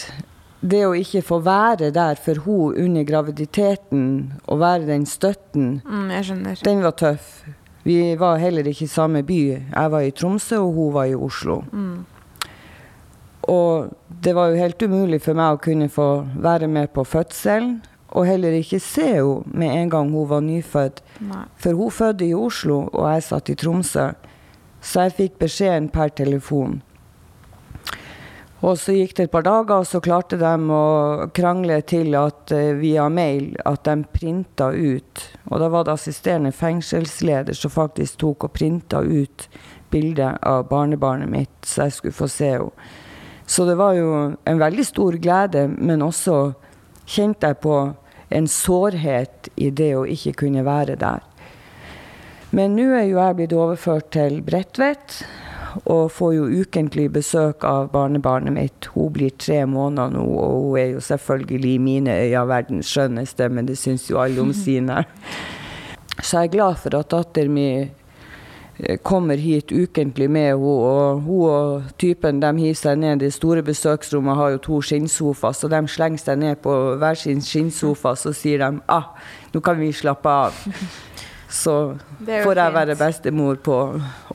det 0.61 0.81
å 0.85 0.93
ikke 0.93 1.21
få 1.23 1.39
være 1.45 1.91
der 1.95 2.15
for 2.19 2.35
hun 2.45 2.75
under 2.85 3.03
graviditeten, 3.07 4.33
og 4.47 4.59
være 4.59 4.85
den 4.87 5.05
støtten, 5.05 5.81
Mm, 5.85 6.09
jeg 6.11 6.25
skjønner. 6.25 6.63
den 6.63 6.81
var 6.83 6.91
tøff. 6.91 7.43
Vi 7.83 8.15
var 8.19 8.37
heller 8.37 8.63
ikke 8.67 8.83
i 8.83 8.87
samme 8.87 9.23
by. 9.23 9.39
Jeg 9.73 9.91
var 9.91 9.99
i 10.01 10.11
Tromsø, 10.11 10.57
og 10.59 10.73
hun 10.73 10.93
var 10.93 11.03
i 11.05 11.15
Oslo. 11.15 11.61
Mm. 11.71 12.05
Og 13.49 13.89
det 14.23 14.35
var 14.35 14.49
jo 14.51 14.55
helt 14.59 14.83
umulig 14.83 15.21
for 15.21 15.33
meg 15.33 15.55
å 15.55 15.61
kunne 15.63 15.87
få 15.89 16.09
være 16.43 16.67
med 16.67 16.91
på 16.93 17.05
fødselen, 17.07 17.79
og 18.09 18.25
heller 18.25 18.51
ikke 18.57 18.79
se 18.81 19.05
henne 19.05 19.43
med 19.53 19.69
en 19.77 19.89
gang 19.89 20.11
hun 20.11 20.27
var 20.29 20.41
nyfødt. 20.41 21.01
Nei. 21.21 21.43
For 21.57 21.73
hun 21.77 21.91
fødte 21.91 22.25
i 22.27 22.33
Oslo, 22.33 22.89
og 22.93 23.07
jeg 23.13 23.23
satt 23.23 23.49
i 23.49 23.55
Tromsø. 23.55 24.09
Så 24.81 25.01
jeg 25.07 25.13
fikk 25.17 25.39
beskjeden 25.39 25.89
per 25.91 26.07
telefon. 26.09 26.81
Og 28.59 28.75
så 28.75 28.91
gikk 28.91 29.13
det 29.15 29.29
et 29.29 29.31
par 29.31 29.45
dager, 29.47 29.79
og 29.79 29.87
så 29.87 30.01
klarte 30.03 30.35
de 30.39 30.53
å 30.75 31.27
krangle 31.35 31.79
til 31.87 32.11
at 32.19 32.51
eh, 32.51 32.73
via 32.75 33.05
mail 33.07 33.53
at 33.63 33.85
de 33.87 34.03
printa 34.11 34.67
ut. 34.75 35.23
Og 35.47 35.61
da 35.61 35.69
var 35.71 35.87
det 35.87 35.95
assisterende 35.95 36.51
fengselsleder 36.51 37.55
som 37.55 37.71
faktisk 37.71 38.19
tok 38.19 38.49
og 38.49 38.55
printa 38.57 38.99
ut 38.99 39.47
bildet 39.89 40.43
av 40.45 40.67
barnebarnet 40.69 41.31
mitt, 41.31 41.55
så 41.63 41.87
jeg 41.87 41.95
skulle 41.95 42.19
få 42.19 42.27
se 42.31 42.51
henne. 42.57 42.89
Så 43.49 43.63
det 43.65 43.79
var 43.79 43.95
jo 43.97 44.09
en 44.45 44.59
veldig 44.61 44.83
stor 44.85 45.15
glede, 45.17 45.63
men 45.71 46.03
også 46.05 46.51
kjente 47.09 47.49
jeg 47.49 47.57
på 47.63 47.77
en 48.29 48.45
sårhet 48.45 49.49
i 49.57 49.71
det 49.73 49.95
å 49.97 50.03
ikke 50.05 50.35
kunne 50.43 50.61
være 50.67 50.99
der. 51.01 51.23
Men 52.53 52.75
nå 52.77 52.91
er 52.93 53.07
jo 53.07 53.17
jeg 53.17 53.37
blitt 53.39 53.55
overført 53.57 54.11
til 54.13 54.43
Bredtvet, 54.45 55.23
og 55.85 56.11
får 56.11 56.33
jo 56.35 56.47
ukentlig 56.61 57.09
besøk 57.13 57.63
av 57.67 57.91
barnebarnet 57.93 58.53
mitt. 58.55 58.89
Hun 58.93 59.13
blir 59.13 59.35
tre 59.37 59.63
måneder 59.69 60.15
nå, 60.15 60.25
og 60.25 60.65
hun 60.65 60.79
er 60.81 60.89
jo 60.95 61.03
selvfølgelig 61.03 61.73
i 61.75 61.83
mine 61.83 62.17
øyne 62.25 62.47
verdens 62.49 62.91
skjønneste, 62.93 63.49
men 63.49 63.69
det 63.69 63.77
syns 63.77 64.09
jo 64.09 64.19
alle 64.21 64.41
om 64.41 64.53
sine. 64.65 65.03
Så 66.21 66.37
jeg 66.37 66.49
er 66.49 66.55
glad 66.57 66.81
for 66.83 66.99
at 66.99 67.11
datteren 67.11 67.53
min 67.55 67.89
eh, 68.79 68.97
kommer 69.03 69.39
hit 69.39 69.71
ukentlig 69.71 70.29
med 70.29 70.49
henne, 70.51 70.71
og 70.85 71.21
hun 71.21 71.49
og 71.49 71.91
typen 71.97 72.41
de 72.41 72.53
hiver 72.59 72.79
seg 72.79 72.99
ned. 72.99 73.19
Det 73.23 73.33
store 73.33 73.63
besøksrommet 73.63 74.35
har 74.35 74.55
jo 74.55 74.63
to 74.69 74.81
skinnsofaer, 74.81 75.55
så 75.55 75.71
de 75.71 75.83
slenger 75.87 76.23
seg 76.23 76.41
ned 76.43 76.63
på 76.63 76.75
hver 76.99 77.19
sin 77.19 77.41
skinnsofa, 77.41 78.15
så 78.15 78.33
sier 78.33 78.65
de 78.65 78.81
ah, 78.87 79.13
nå 79.53 79.63
kan 79.63 79.79
vi 79.79 79.93
slappe 79.95 80.29
av. 80.29 80.57
Så 81.49 81.73
får 82.21 82.61
jeg 82.61 82.73
være 82.75 82.95
bestemor 82.99 83.57
på 83.65 83.75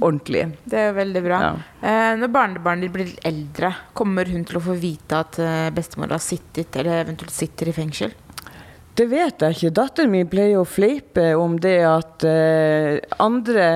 ordentlig. 0.00 0.48
Det 0.66 0.80
er 0.80 0.88
jo 0.88 0.96
veldig 0.96 1.22
bra. 1.22 1.40
Ja. 1.44 1.52
Eh, 1.78 2.10
når 2.18 2.32
barnebarnet 2.34 2.92
blir 2.94 3.12
eldre, 3.22 3.70
kommer 3.94 4.26
hun 4.26 4.42
til 4.48 4.58
å 4.58 4.64
få 4.64 4.74
vite 4.82 5.20
at 5.22 5.38
eh, 5.38 5.68
bestemor 5.74 6.10
har 6.10 6.22
sittet, 6.22 6.74
eller 6.74 7.04
eventuelt 7.04 7.34
sitter 7.34 7.70
i 7.70 7.76
fengsel? 7.76 8.16
Det 8.94 9.06
vet 9.10 9.42
jeg 9.42 9.56
ikke. 9.56 9.74
Datteren 9.74 10.12
min 10.12 10.28
pleier 10.30 10.60
å 10.60 10.66
fleipe 10.66 11.32
om 11.38 11.56
det 11.62 11.78
at 11.86 12.26
eh, 12.26 12.98
andre 13.22 13.68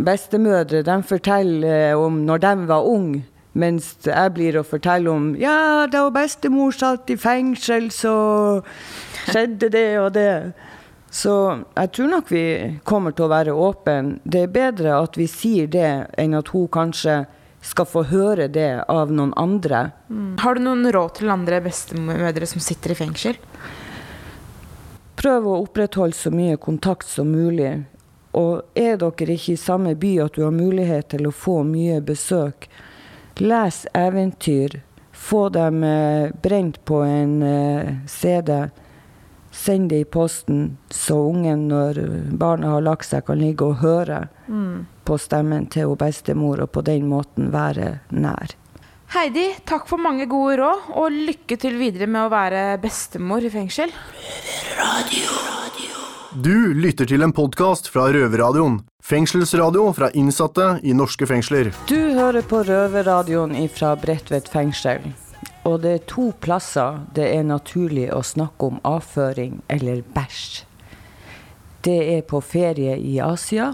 bestemødre 0.00 0.82
de 0.84 0.96
forteller 1.08 1.92
eh, 1.92 1.98
om 1.98 2.22
når 2.26 2.42
de 2.44 2.54
var 2.72 2.88
unge. 2.88 3.22
Mens 3.60 3.96
jeg 4.06 4.30
blir 4.36 4.60
å 4.60 4.62
fortelle 4.62 5.10
om 5.10 5.32
ja, 5.34 5.88
da 5.90 6.04
bestemor 6.14 6.70
satt 6.76 7.10
i 7.10 7.16
fengsel, 7.18 7.88
så 7.90 8.14
skjedde 9.26 9.72
det 9.74 9.88
og 9.98 10.12
det. 10.14 10.34
Så 11.10 11.34
jeg 11.74 11.90
tror 11.90 12.10
nok 12.12 12.30
vi 12.30 12.44
kommer 12.86 13.14
til 13.14 13.26
å 13.26 13.32
være 13.32 13.54
åpne. 13.54 14.20
Det 14.22 14.44
er 14.46 14.54
bedre 14.54 14.94
at 15.00 15.18
vi 15.18 15.26
sier 15.30 15.66
det, 15.70 15.90
enn 16.18 16.36
at 16.38 16.52
hun 16.54 16.68
kanskje 16.70 17.24
skal 17.60 17.88
få 17.88 18.04
høre 18.08 18.46
det 18.48 18.84
av 18.88 19.10
noen 19.12 19.34
andre. 19.36 19.90
Har 20.40 20.56
du 20.56 20.64
noen 20.64 20.86
råd 20.94 21.18
til 21.18 21.32
andre 21.32 21.60
bestemødre 21.64 22.48
som 22.48 22.62
sitter 22.62 22.94
i 22.94 22.98
fengsel? 23.02 23.40
Prøv 25.20 25.48
å 25.50 25.58
opprettholde 25.66 26.16
så 26.16 26.32
mye 26.32 26.56
kontakt 26.56 27.08
som 27.10 27.28
mulig. 27.28 27.74
Og 28.38 28.62
er 28.78 28.94
dere 29.00 29.34
ikke 29.34 29.56
i 29.56 29.60
samme 29.60 29.96
by 29.98 30.12
at 30.24 30.38
du 30.38 30.44
har 30.46 30.54
mulighet 30.54 31.10
til 31.12 31.26
å 31.28 31.34
få 31.34 31.60
mye 31.66 31.98
besøk, 32.00 32.68
les 33.42 33.82
eventyr. 33.96 34.78
Få 35.20 35.48
dem 35.52 35.82
eh, 35.84 36.30
brent 36.42 36.78
på 36.88 37.02
en 37.04 37.34
eh, 37.44 37.90
CD. 38.08 38.70
Send 39.52 39.90
det 39.90 40.00
i 40.00 40.04
posten, 40.04 40.78
så 40.90 41.16
ungen, 41.30 41.66
når 41.68 41.98
barna 42.38 42.76
har 42.76 42.84
lagt 42.86 43.08
seg, 43.08 43.24
kan 43.26 43.38
ligge 43.40 43.66
og 43.66 43.80
høre 43.82 44.28
Mm. 44.48 44.86
på 45.04 45.18
stemmen 45.18 45.66
til 45.70 45.96
bestemor, 45.96 46.60
og 46.62 46.70
på 46.72 46.84
den 46.84 47.08
måten 47.08 47.50
være 47.50 48.00
nær. 48.10 48.54
Heidi, 49.10 49.48
takk 49.66 49.88
for 49.88 49.98
mange 49.98 50.26
gode 50.30 50.56
råd, 50.60 50.90
og 50.94 51.10
lykke 51.10 51.58
til 51.58 51.76
videre 51.78 52.06
med 52.06 52.28
å 52.28 52.30
være 52.30 52.78
bestemor 52.80 53.42
i 53.42 53.50
fengsel. 53.50 53.90
Du 56.32 56.72
lytter 56.74 57.06
til 57.10 57.22
en 57.22 57.32
podkast 57.34 57.88
fra 57.90 58.06
Røverradioen. 58.14 58.80
Fengselsradio 59.02 59.88
fra 59.96 60.12
innsatte 60.14 60.78
i 60.86 60.92
norske 60.94 61.26
fengsler. 61.26 61.72
Du 61.90 61.98
hører 62.14 62.42
på 62.46 62.62
Røverradioen 62.68 63.56
fra 63.74 63.96
Bredtvet 63.98 64.46
fengsel. 64.48 65.00
Og 65.70 65.82
det 65.84 65.90
er 65.94 66.08
to 66.10 66.30
plasser 66.42 67.04
det 67.14 67.28
er 67.30 67.46
naturlig 67.46 68.08
å 68.10 68.24
snakke 68.26 68.72
om 68.72 68.80
avføring 68.86 69.60
eller 69.70 70.02
bæsj. 70.16 70.64
Det 71.86 71.98
er 72.16 72.24
på 72.26 72.40
ferie 72.42 72.96
i 72.98 73.20
Asia 73.22 73.70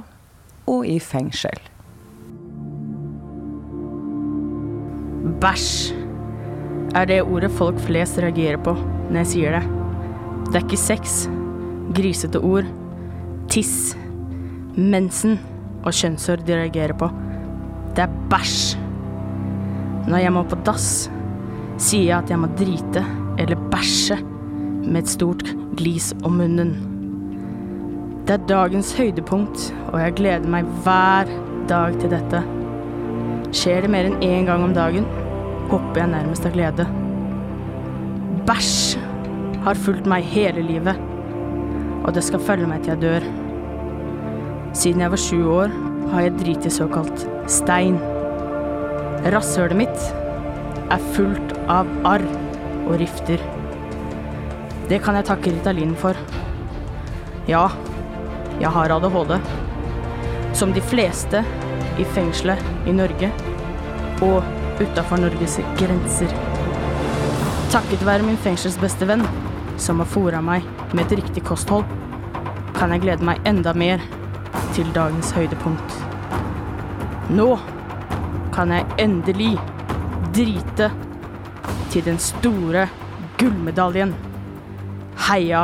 og 0.69 0.85
i 0.87 0.99
fengsel. 1.01 1.57
Bæsj 5.41 5.73
er 6.97 7.09
det 7.09 7.23
ordet 7.25 7.51
folk 7.57 7.81
flest 7.89 8.21
reagerer 8.21 8.61
på 8.61 8.77
når 8.77 9.23
jeg 9.23 9.33
sier 9.33 9.57
det. 9.57 9.65
Det 10.51 10.61
er 10.61 10.67
ikke 10.67 10.79
sex, 10.85 11.17
grisete 11.97 12.41
ord, 12.45 12.69
tiss, 13.53 13.97
mensen 14.77 15.39
og 15.83 15.95
kjønnshår 15.97 16.45
de 16.45 16.61
reagerer 16.61 16.97
på. 16.99 17.09
Det 17.97 18.05
er 18.05 18.23
bæsj. 18.31 18.77
Når 20.07 20.23
jeg 20.23 20.35
må 20.37 20.45
på 20.47 20.59
dass, 20.67 21.07
sier 21.77 22.09
jeg 22.09 22.17
at 22.19 22.33
jeg 22.33 22.41
må 22.41 22.49
drite 22.57 23.03
eller 23.41 23.69
bæsje 23.73 24.17
med 24.87 25.03
et 25.03 25.11
stort 25.11 25.45
glis 25.77 26.13
om 26.25 26.39
munnen. 26.41 26.75
Det 28.27 28.35
er 28.35 28.47
dagens 28.49 28.91
høydepunkt, 28.99 29.69
og 29.93 30.01
jeg 30.03 30.17
gleder 30.19 30.51
meg 30.51 30.67
hver 30.83 31.29
dag 31.71 31.95
til 32.01 32.11
dette. 32.11 32.41
Skjer 33.55 33.85
det 33.85 33.91
mer 33.93 34.09
enn 34.09 34.25
én 34.25 34.49
gang 34.49 34.65
om 34.67 34.75
dagen, 34.75 35.07
hopper 35.71 36.03
jeg 36.03 36.13
nærmest 36.15 36.49
av 36.49 36.57
glede. 36.57 36.89
Bæsj 38.49 38.97
har 39.67 39.79
fulgt 39.85 40.09
meg 40.11 40.27
hele 40.27 40.65
livet, 40.67 40.99
og 42.03 42.15
det 42.17 42.25
skal 42.27 42.43
følge 42.43 42.71
meg 42.71 42.83
til 42.83 42.95
jeg 42.95 43.05
dør. 43.05 43.31
Siden 44.77 45.03
jeg 45.05 45.13
var 45.15 45.23
sju 45.23 45.41
år, 45.61 45.81
har 46.13 46.27
jeg 46.27 46.39
driti 46.41 46.71
såkalt 46.71 47.27
stein. 47.51 47.99
Rasshølet 49.27 49.79
mitt 49.79 50.26
er 50.91 51.07
fullt 51.17 51.55
av 51.73 51.89
arr 52.07 52.25
og 52.87 52.97
rifter. 53.01 53.43
Det 54.87 55.01
kan 55.03 55.19
jeg 55.19 55.27
takke 55.27 55.53
Ritalin 55.55 55.97
for. 55.99 56.19
Ja, 57.51 57.67
jeg 58.61 58.71
har 58.71 58.95
ADHD. 58.95 59.37
Som 60.57 60.73
de 60.73 60.83
fleste 60.93 61.43
i 61.99 62.07
fengselet 62.15 62.63
i 62.87 62.95
Norge 62.95 63.33
og 64.25 64.47
utafor 64.81 65.21
Norges 65.21 65.59
grenser. 65.81 66.33
Takket 67.73 68.07
være 68.07 68.25
min 68.25 68.39
fengselsbeste 68.41 69.09
venn, 69.09 69.25
som 69.77 70.01
har 70.01 70.09
fora 70.09 70.41
meg 70.45 70.65
med 70.95 71.05
et 71.07 71.19
riktig 71.21 71.43
kosthold, 71.45 71.85
kan 72.77 72.93
jeg 72.95 73.03
glede 73.05 73.27
meg 73.27 73.41
enda 73.49 73.73
mer 73.77 74.03
til 74.77 74.89
dagens 74.95 75.33
høydepunkt. 75.37 75.97
Nå 77.33 77.57
kan 78.55 78.73
jeg 78.73 78.87
endelig 79.03 79.57
drite 80.37 80.91
til 81.89 82.03
den 82.05 82.19
store 82.21 82.83
gullmedaljen. 83.41 84.11
Heia 85.31 85.63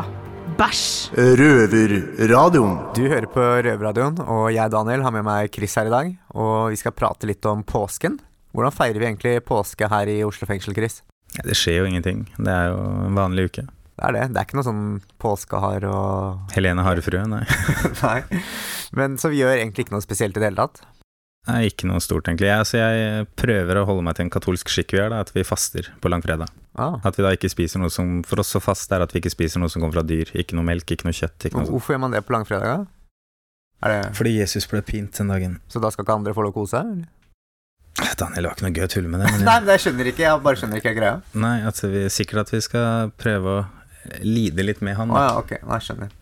bæsj! 0.57 1.11
Røverradioen. 1.13 2.79
Du 2.97 3.03
hører 3.05 3.27
på 3.29 3.43
Røverradioen, 3.67 4.17
og 4.25 4.47
jeg 4.55 4.73
Daniel 4.73 5.05
har 5.05 5.13
med 5.13 5.27
meg 5.29 5.51
Chris 5.53 5.77
her 5.77 5.91
i 5.91 5.93
dag. 5.93 6.15
Og 6.33 6.73
vi 6.73 6.81
skal 6.81 6.97
prate 6.97 7.29
litt 7.29 7.45
om 7.51 7.61
påsken. 7.69 8.17
Hvordan 8.57 8.73
feirer 8.73 8.97
vi 8.97 9.11
egentlig 9.11 9.35
påske 9.45 9.91
her 9.93 10.09
i 10.09 10.23
Oslo 10.25 10.49
fengsel, 10.49 10.73
Chris? 10.79 11.03
Ja, 11.37 11.45
det 11.51 11.59
skjer 11.61 11.83
jo 11.83 11.93
ingenting. 11.93 12.25
Det 12.39 12.53
er 12.53 12.73
jo 12.73 12.81
en 13.11 13.21
vanlig 13.21 13.51
uke. 13.51 13.67
Det 13.69 14.09
er 14.09 14.17
det. 14.17 14.25
Det 14.33 14.41
er 14.41 14.49
ikke 14.49 14.61
noe 14.63 14.69
sånn 14.71 14.87
påskehar 15.21 15.85
og 15.91 16.57
Helene 16.57 16.89
Harefrue, 16.89 17.29
nei. 17.29 17.45
Nei. 18.07 18.41
Men 18.97 19.21
så 19.21 19.29
vi 19.29 19.45
gjør 19.45 19.59
egentlig 19.59 19.85
ikke 19.85 19.99
noe 19.99 20.05
spesielt 20.09 20.37
i 20.37 20.41
det 20.41 20.49
hele 20.49 20.65
tatt. 20.65 20.81
Nei, 21.51 21.65
ikke 21.73 21.89
noe 21.91 21.99
stort, 21.99 22.29
egentlig. 22.31 22.47
Jeg, 22.47 22.63
altså, 22.63 22.79
jeg 22.79 23.25
prøver 23.41 23.81
å 23.81 23.87
holde 23.89 24.05
meg 24.07 24.15
til 24.15 24.29
en 24.29 24.31
katolsk 24.31 24.71
skikk 24.71 24.95
vi 24.95 25.01
har, 25.03 25.11
da, 25.11 25.25
at 25.25 25.33
vi 25.35 25.43
faster 25.47 25.89
på 25.99 26.11
langfredag. 26.13 26.53
Ah. 26.79 27.01
At 27.03 27.19
vi 27.19 27.25
da 27.27 27.33
ikke 27.35 27.51
spiser 27.53 27.83
noe 27.83 27.93
som 27.93 28.23
For 28.25 28.41
oss 28.41 28.49
så 28.55 28.61
fast 28.63 28.95
er 28.97 29.03
at 29.05 29.11
vi 29.13 29.21
ikke 29.21 29.35
spiser 29.35 29.61
noe 29.61 29.69
som 29.69 29.83
kommer 29.83 29.99
fra 29.99 30.07
dyr. 30.07 30.31
Ikke 30.39 30.57
noe 30.57 30.65
melk, 30.65 30.95
ikke 30.95 31.09
noe 31.09 31.17
kjøtt. 31.17 31.49
Ikke 31.49 31.59
noe. 31.59 31.69
Hvorfor 31.75 31.97
gjør 31.97 32.05
man 32.07 32.15
det 32.15 32.23
på 32.25 32.37
langfredag? 32.37 32.85
da? 32.85 33.03
Er 33.83 33.97
det 33.97 34.15
Fordi 34.17 34.37
Jesus 34.39 34.69
ble 34.71 34.85
pint 34.87 35.19
den 35.19 35.35
dagen. 35.35 35.59
Så 35.69 35.83
da 35.83 35.91
skal 35.91 36.07
ikke 36.07 36.17
andre 36.21 36.37
få 36.37 36.47
lov 36.47 36.55
å 36.55 36.61
kose 36.63 36.79
seg? 36.79 37.03
Daniel, 38.17 38.47
det 38.47 38.49
var 38.49 38.57
ikke 38.57 38.65
noe 38.69 38.77
gøy 38.79 38.87
å 38.87 38.93
tulle 38.95 39.11
med 39.11 39.21
det. 39.21 39.35
Men 39.35 39.45
Nei, 39.51 39.59
men 39.59 39.75
jeg 39.75 39.85
skjønner 39.85 40.11
ikke. 40.13 40.25
Jeg 40.25 40.45
bare 40.47 40.61
skjønner 40.63 40.81
ikke 40.81 40.95
greia. 40.97 41.17
Nei, 41.35 41.57
altså, 41.69 41.91
vi, 41.93 42.07
sikkert 42.15 42.47
at 42.47 42.55
vi 42.55 42.63
skal 42.65 43.13
prøve 43.21 43.57
å 43.59 43.65
lide 44.27 44.65
litt 44.67 44.81
med 44.85 44.97
han. 44.99 45.09
Da. 45.15 45.23
ja, 45.27 45.33
ok. 45.41 45.53
Nei, 45.63 45.79
jeg 45.79 45.87
skjønner. 45.89 46.13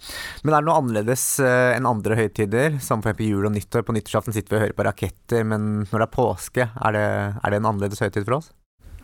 Men 0.45 0.55
er 0.55 0.61
det 0.63 0.69
noe 0.69 0.79
annerledes 0.83 1.25
eh, 1.45 1.73
enn 1.79 1.89
andre 1.91 2.19
høytider? 2.21 2.79
Som 2.85 3.01
eksempel 3.05 3.31
jul 3.33 3.49
og 3.49 3.55
nyttår. 3.57 3.85
På 3.89 3.97
nyttårsaften 3.97 4.37
sitter 4.37 4.55
vi 4.57 4.59
og 4.61 4.65
hører 4.67 4.79
på 4.81 4.87
raketter, 4.91 5.45
men 5.49 5.69
når 5.89 5.97
det 6.05 6.07
er 6.09 6.15
påske, 6.17 6.69
er 6.71 6.97
det, 6.97 7.05
er 7.41 7.55
det 7.55 7.61
en 7.63 7.71
annerledes 7.73 8.03
høytid 8.05 8.27
for 8.29 8.39
oss? 8.41 8.51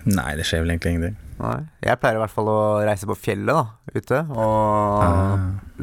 Nei, 0.06 0.36
det 0.38 0.44
skjer 0.46 0.62
vel 0.62 0.70
egentlig 0.76 0.92
ingenting. 0.94 1.16
Nei. 1.40 1.56
Jeg 1.82 1.98
pleier 1.98 2.16
i 2.20 2.20
hvert 2.22 2.30
fall 2.36 2.48
å 2.52 2.58
reise 2.86 3.08
på 3.10 3.16
fjellet, 3.18 3.50
da, 3.50 3.96
ute, 3.96 4.20
og 4.30 5.02
Ah. 5.02 5.32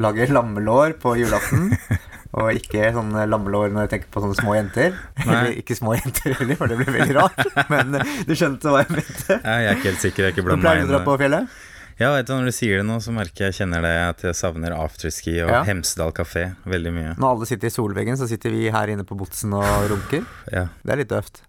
lage 0.00 0.30
lammelår 0.32 0.96
på 1.02 1.12
julaften. 1.20 1.74
Og 2.34 2.48
ikke 2.58 2.88
sånn 2.90 3.12
lammelår 3.30 3.68
når 3.70 3.84
jeg 3.84 3.90
tenker 3.92 4.08
på 4.10 4.22
sånne 4.24 4.34
små 4.34 4.54
jenter. 4.56 4.96
Eller 5.22 5.52
ikke 5.60 5.76
små 5.78 5.92
jenter 5.94 6.32
heller, 6.34 6.56
for 6.58 6.66
det 6.66 6.80
blir 6.80 6.88
veldig 6.96 7.14
rart. 7.14 7.44
Men 7.70 7.94
du 8.26 8.32
skjønte 8.34 8.72
hva 8.74 8.80
jeg 8.82 8.90
mente. 8.96 9.36
Ja, 9.36 9.52
jeg 9.62 9.68
er 9.70 9.78
ikke 9.78 9.90
helt 9.92 10.02
sikker. 10.02 10.24
Jeg 10.24 10.32
er 10.32 10.34
ikke 10.34 10.46
blant 10.48 10.64
pleier 10.64 10.80
meg 10.82 10.88
å 10.88 10.90
dra 10.96 11.00
på 11.06 11.14
fjellet? 11.20 11.54
Ja, 12.00 12.10
vet 12.16 12.26
du, 12.26 12.34
når 12.34 12.50
du 12.50 12.54
sier 12.56 12.80
det 12.80 12.86
nå, 12.88 12.98
så 13.02 13.14
merker 13.14 13.48
jeg 13.48 13.58
kjenner 13.60 13.84
det 13.84 13.94
at 14.02 14.22
jeg 14.26 14.34
savner 14.38 14.74
afterski 14.74 15.36
og 15.44 15.52
Ja. 15.52 15.62
Hemsedal 15.68 16.10
kafé 16.16 16.48
veldig 16.66 16.92
mye. 16.94 17.16
Når 17.16 17.28
alle 17.36 17.46
sitter 17.46 17.70
i 17.70 17.74
solveggen, 17.74 18.18
så 18.18 18.26
sitter 18.30 18.50
vi 18.50 18.66
her 18.74 18.90
inne 18.90 19.06
på 19.06 19.16
Botsen 19.18 19.54
og 19.54 19.66
runker. 19.92 20.24
Ja. 20.50 20.68
Det 20.82 20.94
er 20.94 21.04
litt 21.04 21.12
døvt. 21.12 21.44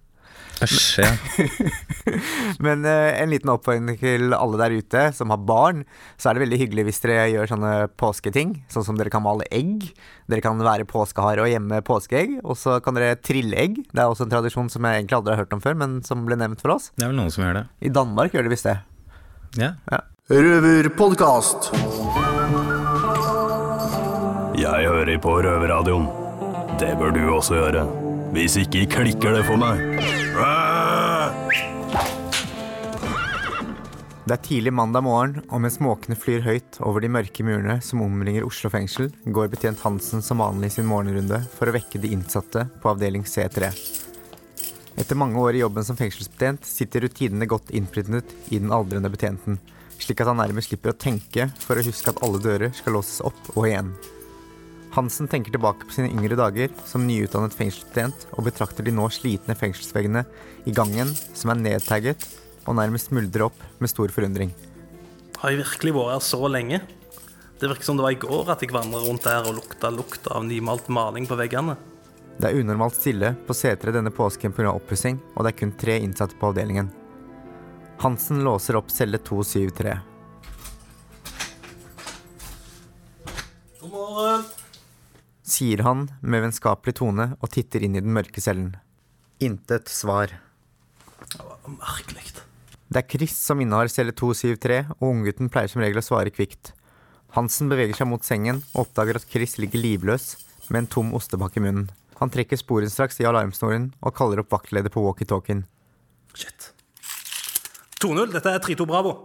Æsj, 0.64 1.02
ja. 1.04 1.10
Men 2.64 2.86
uh, 2.88 3.12
en 3.20 3.34
liten 3.34 3.50
oppfordring 3.52 3.98
til 4.00 4.32
alle 4.38 4.60
der 4.62 4.75
ute 4.78 5.02
som 5.18 5.34
har 5.34 5.42
barn, 5.44 5.82
så 6.16 6.30
er 6.30 6.38
det 6.38 6.46
veldig 6.46 6.60
hyggelig 6.62 6.86
hvis 6.88 7.02
dere 7.04 7.25
gjør 7.34 7.52
sånne 7.52 7.74
påsketing. 8.00 8.54
Sånn 8.72 8.86
som 8.88 8.96
dere 8.96 9.12
kan 9.12 9.25
male 9.25 9.44
egg. 9.52 9.90
Dere 10.32 10.46
kan 10.46 10.62
være 10.64 10.88
påskehare 10.88 11.44
og 11.44 11.52
gjemme 11.52 11.82
påskeegg. 11.84 12.38
Og 12.46 12.56
så 12.62 12.78
kan 12.86 12.96
dere 12.96 13.18
trille 13.20 13.58
egg. 13.66 13.82
Det 13.92 14.00
er 14.00 14.08
også 14.08 14.30
en 14.30 14.32
tradisjon 14.38 14.72
som 14.72 14.88
jeg 14.88 15.02
egentlig 15.02 15.20
aldri 15.20 15.36
har 15.36 15.44
hørt 15.44 15.58
om 15.58 15.66
før, 15.66 15.75
men 15.84 16.00
som 16.08 16.24
ble 16.30 16.40
nevnt 16.40 16.64
for 16.64 16.78
oss. 16.78 16.92
Det 16.96 17.04
er 17.04 17.12
vel 17.12 17.20
noen 17.20 17.34
som 17.36 17.44
gjør 17.44 17.60
det. 17.60 17.66
I 17.84 17.96
Danmark 18.00 18.38
gjør 18.38 18.48
de 18.48 18.56
visst 18.56 18.70
det. 18.70 18.78
Ja. 19.60 19.74
Ja. 19.92 20.06
Røverpodkast. 20.25 21.67
Jeg 24.58 24.88
hører 24.89 25.20
på 25.22 25.36
Røverradioen. 25.46 26.08
Det 26.82 26.96
bør 26.98 27.12
du 27.13 27.20
også 27.29 27.60
gjøre. 27.60 27.84
Hvis 28.34 28.55
ikke 28.58 28.88
klikker 28.89 29.38
det 29.38 29.44
for 29.46 29.62
meg. 29.62 29.84
Det 34.25 34.34
er 34.34 34.41
tidlig 34.48 34.74
mandag 34.74 35.05
morgen, 35.05 35.44
og 35.53 35.62
mens 35.62 35.77
måkene 35.77 36.17
flyr 36.17 36.41
høyt 36.48 36.82
over 36.82 37.05
de 37.05 37.12
mørke 37.13 37.46
murene 37.46 37.77
som 37.86 38.01
omringer 38.01 38.50
Oslo 38.50 38.74
fengsel, 38.74 39.12
går 39.29 39.53
betjent 39.53 39.86
Hansen 39.86 40.25
som 40.25 40.41
vanlig 40.41 40.72
sin 40.74 40.89
morgenrunde 40.89 41.44
for 41.53 41.70
å 41.70 41.77
vekke 41.77 42.01
de 42.01 42.15
innsatte 42.17 42.65
på 42.82 42.96
avdeling 42.96 43.29
C3. 43.29 43.70
Etter 44.98 45.22
mange 45.22 45.38
år 45.38 45.53
i 45.53 45.62
jobben 45.62 45.86
som 45.86 46.01
fengselsbetjent 46.01 46.65
sitter 46.65 47.05
rutinene 47.05 47.46
godt 47.46 47.70
innprintet 47.77 48.34
i 48.50 48.58
den 48.58 48.74
aldrende 48.74 49.13
betjenten, 49.13 49.62
slik 50.02 50.22
at 50.22 50.30
han 50.32 50.40
nærmest 50.42 50.72
slipper 50.72 50.94
å 50.94 50.98
tenke 51.00 51.48
for 51.62 51.78
å 51.78 51.86
huske 51.86 52.12
at 52.12 52.22
alle 52.25 52.42
dører 52.44 52.75
skal 52.75 52.98
låses 52.98 53.24
opp 53.25 53.52
og 53.56 53.68
igjen. 53.70 53.94
Hansen 54.96 55.28
tenker 55.28 55.52
tilbake 55.52 55.88
på 55.88 55.92
sine 55.92 56.12
yngre 56.14 56.38
dager 56.40 56.72
som 56.88 57.04
nyutdannet 57.04 57.56
fengselsbetjent 57.56 58.28
og 58.38 58.46
betrakter 58.48 58.86
de 58.86 58.94
nå 58.96 59.10
slitne 59.12 59.58
fengselsveggene 59.60 60.24
i 60.70 60.74
gangen 60.75 61.12
som 61.36 61.52
er 61.52 61.60
nedtagget 61.60 62.28
og 62.66 62.78
nærmest 62.80 63.12
smuldrer 63.12 63.50
opp 63.50 63.66
med 63.84 63.92
stor 63.92 64.14
forundring. 64.16 64.54
Har 65.42 65.52
jeg 65.52 65.66
virkelig 65.66 65.96
vært 65.98 66.14
her 66.16 66.24
så 66.24 66.40
lenge? 66.48 66.80
Det 67.60 67.70
virker 67.72 67.88
som 67.88 68.00
det 68.00 68.06
var 68.06 68.16
i 68.16 68.20
går 68.20 68.54
at 68.54 68.64
jeg 68.64 68.75
vandret 68.75 69.04
rundt 69.04 69.28
der 69.28 69.48
og 69.48 69.60
lukta 69.60 69.92
lukt 69.92 70.32
av 70.32 70.48
nymalt 70.48 70.88
maling 70.92 71.28
på 71.28 71.38
veggene. 71.40 71.75
Det 72.36 72.50
er 72.50 72.60
unormalt 72.60 72.98
stille 72.98 73.32
på 73.48 73.56
C3 73.56 73.94
denne 73.96 74.12
påsken 74.12 74.56
pga. 74.56 74.74
oppussing, 74.75 75.20
og 75.36 75.44
det 75.44 75.54
er 75.54 75.60
kun 75.60 75.75
tre 75.80 76.00
innsatte 76.04 76.36
på 76.40 76.52
avdelingen. 76.52 76.90
Hansen 78.04 78.44
låser 78.44 78.75
opp 78.75 78.92
celle 78.92 79.18
273. 79.18 79.98
God 83.80 83.91
morgen. 83.91 84.43
Sier 85.43 85.84
han 85.86 86.08
med 86.22 86.43
vennskapelig 86.43 86.98
tone 87.00 87.32
og 87.39 87.52
titter 87.54 87.86
inn 87.86 87.96
i 87.96 88.04
den 88.04 88.13
mørke 88.13 88.43
cellen. 88.43 88.76
Intet 89.39 89.89
svar. 89.89 90.36
Det 91.32 91.39
var 91.39 91.60
Merkelig. 91.65 92.26
Det 92.86 93.02
er 93.02 93.10
Chris 93.10 93.34
som 93.41 93.60
innehar 93.60 93.89
celle 93.89 94.13
273, 94.13 94.78
og 95.00 95.08
unggutten 95.10 95.50
pleier 95.50 95.72
som 95.72 95.82
regel 95.82 96.00
å 96.00 96.06
svare 96.06 96.34
kvikt. 96.34 96.72
Hansen 97.36 97.72
beveger 97.72 97.98
seg 97.98 98.08
mot 98.12 98.24
sengen 98.24 98.62
og 98.76 98.86
oppdager 98.86 99.17
at 99.19 99.26
Chris 99.32 99.58
ligger 99.58 99.82
livløs 99.82 100.36
med 100.69 100.84
en 100.84 100.91
tom 100.93 101.12
ostepakke 101.17 101.60
i 101.60 101.65
munnen. 101.65 101.89
Han 102.22 102.32
trekker 102.32 102.62
sporenstraks 102.62 103.19
i 103.19 103.28
alarmsnoren 103.28 103.89
og 104.00 104.15
kaller 104.15 104.43
opp 104.43 104.54
vaktleder 104.54 104.93
på 104.93 105.04
walkietalkien. 105.04 105.65
Shit. 106.38 106.75
2-0, 108.03 108.34
dette 108.34 108.51
er 108.51 108.63
3-2 108.63 108.88
Bravo. 108.89 109.15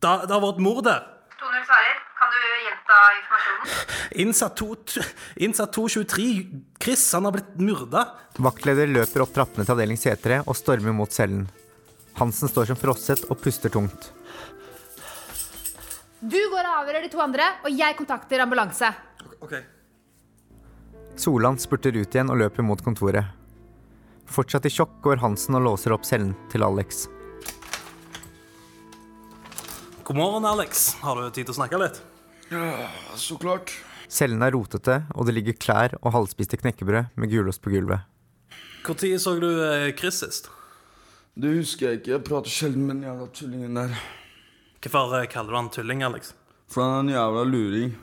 Da, 0.00 0.20
det 0.24 0.32
har 0.32 0.42
vært 0.42 0.60
mord 0.64 0.84
der. 0.86 1.04
2-0 1.40 1.66
svarer. 1.68 1.98
Kan 2.20 2.32
du 2.34 2.40
gjenta 2.66 2.96
informasjonen? 3.16 3.76
Innsatt, 4.20 4.56
to, 4.60 4.74
innsatt 5.40 5.72
223, 5.72 6.26
Chris, 6.82 7.04
han 7.16 7.24
har 7.24 7.36
blitt 7.36 7.54
myrda. 7.56 8.04
Vaktleder 8.36 8.90
løper 8.90 9.24
opp 9.24 9.32
trappene 9.36 9.64
til 9.64 9.76
avdeling 9.76 10.00
C3 10.00 10.42
og 10.44 10.56
stormer 10.58 10.96
mot 10.96 11.12
cellen. 11.12 11.46
Hansen 12.20 12.50
står 12.50 12.68
som 12.68 12.76
frosset 12.80 13.24
og 13.32 13.40
puster 13.40 13.72
tungt. 13.72 14.10
Du 16.20 16.36
går 16.52 16.66
og 16.66 16.82
avhører 16.82 17.06
de 17.06 17.12
to 17.12 17.22
andre, 17.24 17.46
og 17.64 17.72
jeg 17.72 17.96
kontakter 17.96 18.42
ambulanse. 18.44 18.90
Ok. 19.40 19.54
Solan 21.16 21.56
spurter 21.60 21.96
ut 21.96 22.12
igjen 22.12 22.32
og 22.32 22.42
løper 22.42 22.66
mot 22.66 22.82
kontoret. 22.84 23.32
Fortsatt 24.30 24.68
i 24.68 24.74
sjokk 24.74 25.00
går 25.04 25.24
Hansen 25.24 25.56
og 25.56 25.64
låser 25.70 25.96
opp 25.96 26.04
cellen 26.06 26.34
til 26.52 26.66
Alex. 26.66 27.06
God 30.10 30.16
morgen, 30.16 30.44
Alex. 30.44 30.94
Har 30.94 31.14
du 31.14 31.28
tid 31.30 31.46
til 31.46 31.52
å 31.52 31.54
snakke 31.54 31.78
litt? 31.78 32.00
Ja, 32.50 32.88
så 33.14 33.36
klart. 33.38 33.70
Cellene 34.10 34.48
er 34.48 34.56
rotete, 34.56 34.96
og 35.14 35.28
det 35.28 35.36
ligger 35.36 35.54
klær 35.54 35.92
og 36.00 36.10
halvspiste 36.16 36.58
knekkebrød 36.58 37.12
med 37.14 37.30
gulost 37.30 37.62
på 37.62 37.70
gulvet. 37.70 38.02
Når 38.88 39.20
så 39.22 39.36
du 39.38 39.46
eh, 39.46 39.92
Chris 39.94 40.18
sist? 40.24 40.50
Det 41.38 41.52
husker 41.54 41.86
jeg 41.86 42.00
ikke. 42.00 42.10
Jeg 42.16 42.24
prater 42.26 42.50
sjelden 42.50 42.88
med 42.88 42.96
den 42.96 43.06
jævla 43.06 43.28
tullingen 43.38 43.78
der. 43.78 43.94
Hvorfor 44.82 45.14
eh, 45.20 45.28
kaller 45.30 45.54
du 45.54 45.60
han 45.60 45.70
tulling, 45.78 46.02
Alex? 46.02 46.34
For 46.74 46.82
han 46.82 46.96
er 46.96 47.04
en 47.04 47.14
jævla 47.14 47.46
luring. 47.52 47.96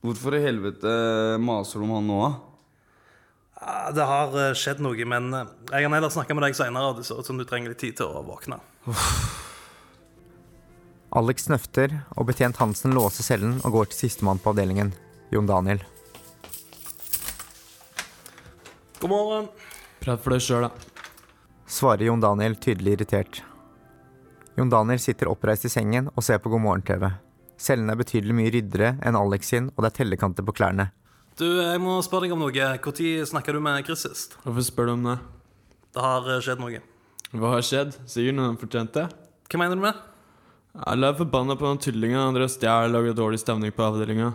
Hvorfor 0.00 0.40
i 0.40 0.44
helvete 0.48 0.96
maser 1.44 1.84
du 1.84 1.90
om 1.90 1.98
han 1.98 2.08
nå, 2.08 2.22
da? 2.24 2.55
Det 3.66 4.04
har 4.06 4.34
eh, 4.38 4.52
skjedd 4.54 4.78
noe, 4.84 5.06
men 5.10 5.32
eh, 5.34 5.48
jeg 5.72 5.86
kan 5.86 5.96
heller 5.96 6.12
snakke 6.14 6.34
med 6.38 6.46
deg 6.46 6.54
seinere. 6.58 6.94
Det 6.98 7.06
ser 7.08 7.18
ut 7.18 7.26
som 7.26 7.38
du 7.38 7.44
trenger 7.48 7.72
litt 7.72 7.82
tid 7.82 7.96
til 7.98 8.12
å 8.12 8.22
våkne. 8.26 8.60
Alex 11.16 11.48
snøfter, 11.48 11.94
og 12.14 12.28
betjent 12.28 12.58
Hansen 12.60 12.94
låser 12.94 13.26
cellen 13.26 13.56
og 13.64 13.74
går 13.74 13.90
til 13.90 14.06
sistemann 14.06 14.38
på 14.42 14.52
avdelingen, 14.52 14.92
Jon 15.34 15.48
Daniel. 15.48 15.82
God 19.00 19.10
morgen. 19.10 19.48
Prat 20.02 20.22
for 20.22 20.36
deg 20.36 20.44
sjøl, 20.44 20.68
da. 20.68 20.70
Svarer 21.66 22.06
Jon 22.06 22.22
Daniel 22.22 22.54
tydelig 22.62 22.98
irritert. 22.98 23.40
Jon 24.56 24.70
Daniel 24.70 25.02
sitter 25.02 25.32
oppreist 25.32 25.66
i 25.66 25.72
sengen 25.72 26.12
og 26.14 26.22
ser 26.24 26.38
på 26.42 26.52
God 26.52 26.62
morgen-TV. 26.64 27.08
Cellen 27.58 27.90
er 27.90 27.98
betydelig 27.98 28.36
mye 28.36 28.52
ryddere 28.54 28.94
enn 29.02 29.18
Alex 29.18 29.50
sin, 29.50 29.72
og 29.74 29.82
det 29.82 29.90
er 29.90 29.98
tellekanter 30.02 30.46
på 30.46 30.54
klærne. 30.56 30.90
Du, 31.36 31.44
jeg 31.44 31.80
må 31.84 31.98
spørre 32.00 32.24
deg 32.24 32.32
om 32.32 32.40
noe. 32.40 32.66
Når 32.80 33.26
snakka 33.28 33.52
du 33.52 33.58
med 33.60 33.84
Chris 33.84 34.06
sist? 34.06 34.38
Hvorfor 34.40 34.64
spør 34.64 34.86
du 34.88 34.92
om 34.94 35.02
det? 35.04 35.16
Det 35.92 36.04
har 36.04 36.28
eh, 36.32 36.38
skjedd 36.40 36.62
noe. 36.62 36.78
Hva 37.36 37.50
har 37.52 37.66
skjedd? 37.66 37.98
Sikkert 38.08 38.38
noe 38.38 38.46
han 38.48 38.56
fortjente. 38.56 39.04
Hva 39.52 39.60
mener 39.60 39.76
du 39.76 39.82
med? 39.84 39.98
Jeg 40.76 41.04
er 41.04 41.18
forbanna 41.18 41.58
på 41.60 41.68
den 41.68 41.82
tullingen. 41.84 42.16
Han 42.22 42.38
drev 42.38 42.48
og 42.48 42.54
stjal 42.54 42.88
og 42.88 42.96
laga 42.96 43.12
dårlig 43.18 43.42
stemning 43.42 43.74
på 43.76 43.84
avdelinga. 43.84 44.30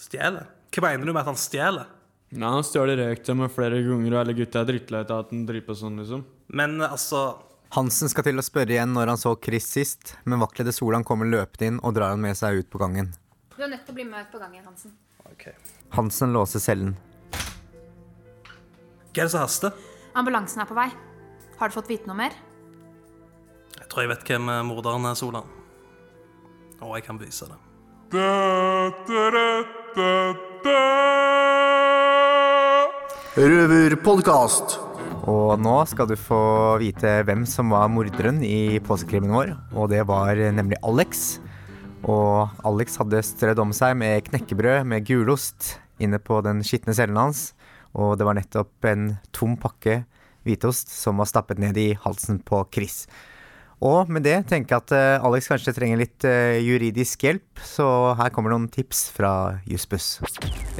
Stjeler? 0.00 0.48
Hva 0.72 0.86
mener 0.88 1.04
du 1.04 1.12
med 1.12 1.20
at 1.20 1.30
han 1.34 1.40
stjeler? 1.40 1.92
Nei, 2.32 2.48
Han 2.48 2.64
stjal 2.64 2.96
med 3.36 3.52
flere 3.52 3.84
ganger, 3.84 4.16
og 4.16 4.20
alle 4.22 4.36
gutta 4.40 4.64
er 4.64 4.70
drittlei 4.72 5.04
av 5.04 5.18
at 5.20 5.36
han 5.36 5.44
driver 5.48 5.68
på 5.68 5.80
sånn, 5.84 6.00
liksom. 6.00 6.24
Men 6.48 6.80
altså 6.80 7.26
Hansen 7.76 8.08
skal 8.08 8.24
til 8.24 8.40
å 8.40 8.44
spørre 8.46 8.72
igjen 8.72 8.94
når 8.96 9.12
han 9.12 9.20
så 9.20 9.34
Chris 9.36 9.68
sist, 9.68 10.14
men 10.24 10.40
vaktleder 10.40 10.72
Solan 10.72 11.04
kommer 11.04 11.28
løpende 11.28 11.68
inn 11.74 11.80
og 11.84 11.92
drar 11.98 12.14
han 12.14 12.24
med 12.24 12.38
seg 12.38 12.62
ut 12.62 12.72
på 12.72 12.80
gangen. 12.80 13.12
Du 13.52 13.60
er 13.60 13.68
nødt 13.68 13.84
til 13.84 13.92
å 13.92 13.98
bli 14.00 14.08
med 14.08 14.30
på 14.32 14.40
gangen, 14.40 14.64
Hansen. 14.64 14.96
Hansen 15.96 16.32
låser 16.34 16.60
cellen. 16.60 16.96
Hva 19.16 19.22
er 19.22 19.28
det 19.28 19.32
som 19.32 19.44
haster? 19.44 19.76
Ambulansen 20.16 20.60
er 20.60 20.68
på 20.68 20.76
vei. 20.76 20.90
Har 21.56 21.70
du 21.70 21.76
fått 21.76 21.88
vite 21.88 22.08
noe 22.08 22.18
mer? 22.18 22.34
Jeg 23.76 23.88
tror 23.88 24.04
jeg 24.04 24.10
vet 24.12 24.26
hvem 24.28 24.50
eh, 24.52 24.64
morderen 24.66 25.08
er, 25.08 25.16
Solan. 25.16 25.48
Og 26.80 26.96
jeg 26.98 27.06
kan 27.06 27.16
bevise 27.20 27.48
det. 27.48 27.56
Røverpodkast. 33.36 34.78
Og 35.26 35.56
nå 35.58 35.78
skal 35.90 36.06
du 36.10 36.14
få 36.20 36.42
vite 36.78 37.16
hvem 37.26 37.42
som 37.48 37.72
var 37.74 37.88
morderen 37.90 38.38
i 38.46 38.78
påskekrimmen 38.84 39.32
vår, 39.34 39.56
og 39.74 39.90
det 39.90 40.04
var 40.06 40.38
nemlig 40.54 40.78
Alex. 40.86 41.40
Og 42.06 42.66
Alex 42.66 43.00
hadde 43.00 43.22
strødd 43.26 43.60
om 43.62 43.72
seg 43.74 43.96
med 43.98 44.28
knekkebrød 44.28 44.86
med 44.86 45.06
gulost 45.08 45.76
inne 46.02 46.20
på 46.22 46.38
den 46.46 46.62
skitne 46.66 46.94
cellen 46.94 47.18
hans. 47.18 47.50
Og 47.96 48.14
det 48.18 48.26
var 48.28 48.36
nettopp 48.38 48.86
en 48.86 49.16
tom 49.34 49.56
pakke 49.58 50.04
hvitost 50.46 50.92
som 50.94 51.18
var 51.18 51.28
stappet 51.30 51.58
ned 51.58 51.78
i 51.80 51.90
halsen 52.04 52.38
på 52.46 52.62
Chris. 52.74 53.04
Og 53.84 54.08
med 54.08 54.24
det 54.24 54.38
tenker 54.48 54.72
jeg 54.72 54.84
at 54.86 54.92
eh, 54.96 55.24
Alex 55.26 55.50
kanskje 55.50 55.74
trenger 55.76 56.00
litt 56.00 56.24
eh, 56.24 56.62
juridisk 56.64 57.26
hjelp, 57.26 57.60
så 57.60 58.14
her 58.16 58.32
kommer 58.32 58.54
noen 58.54 58.70
tips 58.72 59.02
fra 59.12 59.58
Jussbuss. 59.68 60.14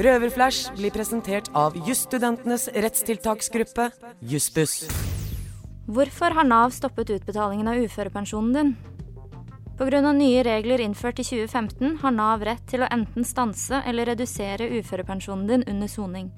Røverflash 0.01 0.73
blir 0.79 0.95
presentert 0.95 1.51
av 1.53 1.77
jusstudentenes 1.85 2.71
rettstiltaksgruppe, 2.73 3.91
Jussbuss. 4.25 4.87
Hvorfor 5.87 6.39
har 6.39 6.49
Nav 6.49 6.73
stoppet 6.75 7.13
utbetalingen 7.19 7.69
av 7.69 7.85
uførepensjonen 7.85 8.57
din? 8.57 8.77
Pga. 9.77 10.13
nye 10.13 10.43
regler 10.43 10.81
innført 10.81 11.19
i 11.21 11.25
2015 11.25 11.99
har 12.01 12.13
Nav 12.17 12.41
rett 12.49 12.63
til 12.65 12.81
å 12.81 12.87
enten 12.89 13.27
stanse 13.29 13.83
eller 13.85 14.09
redusere 14.09 14.71
uførepensjonen 14.79 15.47
din 15.51 15.65
under 15.69 15.91
soning. 15.93 16.31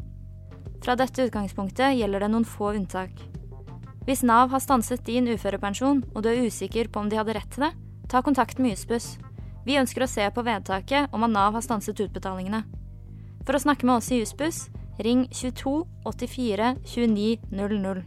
Fra 0.83 0.97
dette 0.99 1.23
utgangspunktet 1.23 1.95
gjelder 2.01 2.25
det 2.25 2.31
noen 2.33 2.47
få 2.47 2.73
unntak. 2.75 3.13
Hvis 4.09 4.25
Nav 4.27 4.51
har 4.51 4.59
stanset 4.59 5.05
din 5.07 5.31
uførepensjon, 5.31 6.03
og 6.17 6.25
du 6.25 6.33
er 6.33 6.43
usikker 6.51 6.91
på 6.91 6.99
om 6.99 7.13
de 7.13 7.21
hadde 7.21 7.37
rett 7.39 7.51
til 7.55 7.69
det, 7.69 7.71
ta 8.11 8.25
kontakt 8.27 8.59
med 8.59 8.75
Jussbuss. 8.75 9.07
Vi 9.63 9.79
ønsker 9.79 10.03
å 10.03 10.11
se 10.11 10.27
på 10.35 10.43
vedtaket 10.43 11.15
om 11.15 11.23
at 11.23 11.31
Nav 11.31 11.55
har 11.55 11.63
stanset 11.63 12.03
utbetalingene. 12.09 12.65
For 13.47 13.55
å 13.55 13.63
snakke 13.63 13.87
med 13.87 14.01
oss 14.01 14.11
i 14.11 14.19
Jussbuss, 14.19 14.65
ring 15.03 15.27
22 15.31 15.85
84 16.05 16.71
29 16.85 17.39
00. 17.55 18.03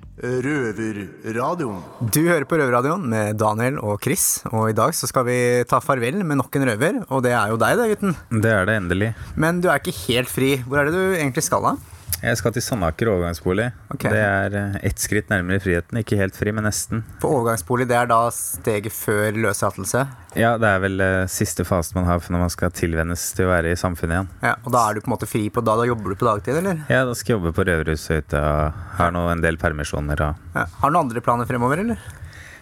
Røverradioen. 0.46 1.80
Du 2.12 2.22
hører 2.28 2.48
på 2.50 2.60
Røverradioen 2.60 3.06
med 3.14 3.40
Daniel 3.40 3.80
og 3.80 4.02
Chris, 4.04 4.42
og 4.52 4.70
i 4.72 4.76
dag 4.78 4.96
så 4.98 5.10
skal 5.10 5.26
vi 5.28 5.38
ta 5.70 5.80
farvel 5.84 6.22
med 6.24 6.42
nok 6.42 6.60
en 6.60 6.68
røver, 6.72 7.00
og 7.10 7.24
det 7.26 7.34
er 7.38 7.54
jo 7.54 7.60
deg 7.62 7.80
da, 7.80 7.88
gutten. 7.92 8.18
Det 8.44 8.52
er 8.52 8.68
det 8.68 8.78
endelig. 8.82 9.14
Men 9.40 9.64
du 9.64 9.70
er 9.72 9.80
ikke 9.82 9.96
helt 10.06 10.32
fri. 10.32 10.54
Hvor 10.68 10.82
er 10.82 10.90
det 10.90 10.98
du 10.98 11.16
egentlig 11.16 11.46
skal 11.48 11.64
da? 11.70 11.76
Jeg 12.22 12.38
skal 12.38 12.54
til 12.54 12.62
Sandaker 12.62 13.10
overgangsbolig. 13.10 13.70
Det 14.04 14.12
er 14.14 14.56
eh, 14.58 14.76
ett 14.92 15.02
skritt 15.02 15.32
nærmere 15.32 15.62
friheten. 15.64 15.98
Ikke 16.04 16.20
helt 16.20 16.36
fri, 16.38 16.52
men 16.54 16.68
nesten. 16.68 17.02
For 17.24 17.40
overgangsbolig, 17.40 17.88
det 17.90 17.98
er 17.98 18.10
da 18.12 18.20
steget 18.36 18.94
før 18.94 19.40
løslatelse? 19.48 20.04
Ja, 20.38 20.52
det 20.62 20.70
er 20.70 20.84
vel 20.84 21.02
uh, 21.02 21.26
siste 21.32 21.66
fase 21.68 21.98
man 21.98 22.06
har 22.06 22.22
når 22.22 22.44
man 22.46 22.54
skal 22.54 22.74
tilvennes 22.78 23.24
til 23.38 23.48
å 23.48 23.54
være 23.56 23.74
i 23.74 23.80
samfunnet 23.80 24.20
igjen. 24.20 24.30
Ja, 24.46 24.54
Og 24.62 24.76
da 24.76 24.84
er 24.86 24.96
du 24.96 25.02
på 25.02 25.10
en 25.10 25.16
måte 25.16 25.30
fri 25.30 25.48
på 25.50 25.64
da? 25.66 25.80
Da 25.82 25.88
jobber 25.90 26.14
du 26.14 26.20
på 26.22 26.30
dagtid, 26.30 26.60
eller? 26.62 26.84
Ja, 26.94 27.02
da 27.10 27.18
skal 27.18 27.34
jeg 27.34 27.40
jobbe 27.40 27.56
på 27.58 27.66
Røverhuset 27.72 28.38
og 28.38 28.86
har 29.00 29.16
nå 29.16 29.26
en 29.32 29.44
del 29.44 29.58
permisjoner. 29.62 30.26
Og... 30.28 30.48
Ja. 30.54 30.68
Har 30.84 30.94
du 30.94 30.98
noen 30.98 31.08
andre 31.08 31.26
planer 31.26 31.50
fremover, 31.50 31.82
eller? 31.82 32.06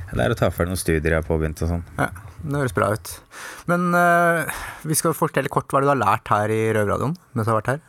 Det 0.10 0.24
er 0.24 0.34
å 0.34 0.40
ta 0.40 0.50
ferdig 0.50 0.72
noen 0.72 0.82
studier 0.82 1.12
jeg 1.12 1.20
har 1.20 1.28
påbegynt 1.28 1.60
og 1.66 1.76
sånn. 1.76 1.86
Ja, 2.00 2.10
det 2.42 2.64
høres 2.64 2.74
bra 2.74 2.94
ut. 2.96 3.12
Men 3.70 3.92
uh, 3.94 4.48
vi 4.88 4.98
skal 4.98 5.14
fortelle 5.18 5.52
kort 5.54 5.70
hva 5.70 5.84
du 5.84 5.92
har 5.92 6.00
lært 6.00 6.32
her 6.32 6.50
i 6.50 6.64
Røverradioen 6.72 7.14
mens 7.36 7.46
du 7.46 7.52
har 7.52 7.60
vært 7.60 7.74
her. 7.76 7.88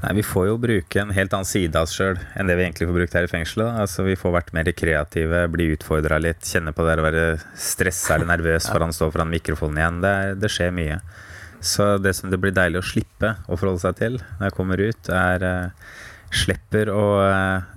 Nei, 0.00 0.14
Vi 0.16 0.22
får 0.24 0.46
jo 0.48 0.58
bruke 0.60 1.00
en 1.02 1.12
helt 1.12 1.34
annen 1.36 1.48
side 1.48 1.76
av 1.76 1.84
oss 1.84 1.94
sjøl 1.96 2.16
enn 2.38 2.48
det 2.48 2.56
vi 2.56 2.64
egentlig 2.64 2.88
får 2.88 2.96
brukt 2.96 3.16
her 3.18 3.26
i 3.26 3.30
fengselet. 3.30 3.80
Altså, 3.82 4.04
Vi 4.06 4.16
får 4.16 4.36
vært 4.38 4.52
mer 4.56 4.70
kreative, 4.72 5.42
bli 5.52 5.70
utfordra 5.74 6.20
litt, 6.22 6.46
kjenne 6.46 6.72
på 6.76 6.86
det 6.86 7.00
å 7.00 7.04
være 7.04 7.24
stressa 7.54 8.16
eller 8.16 8.30
nervøs 8.32 8.70
foran 8.72 8.94
stå 8.96 9.10
foran 9.12 9.32
mikrofonen 9.32 9.82
igjen. 9.82 9.98
Det, 10.04 10.14
er, 10.22 10.38
det, 10.40 10.52
skjer 10.52 10.72
mye. 10.76 11.00
Så 11.60 11.90
det 12.00 12.14
som 12.16 12.32
det 12.32 12.40
blir 12.40 12.56
deilig 12.56 12.80
å 12.80 12.86
slippe 12.92 13.34
å 13.44 13.58
forholde 13.58 13.84
seg 13.84 13.98
til 13.98 14.16
når 14.22 14.46
jeg 14.48 14.56
kommer 14.56 14.80
ut, 14.80 15.12
er 15.12 15.44
uh, 15.44 15.92
Slipper 16.30 16.88
å 16.94 17.04
uh, 17.26 17.68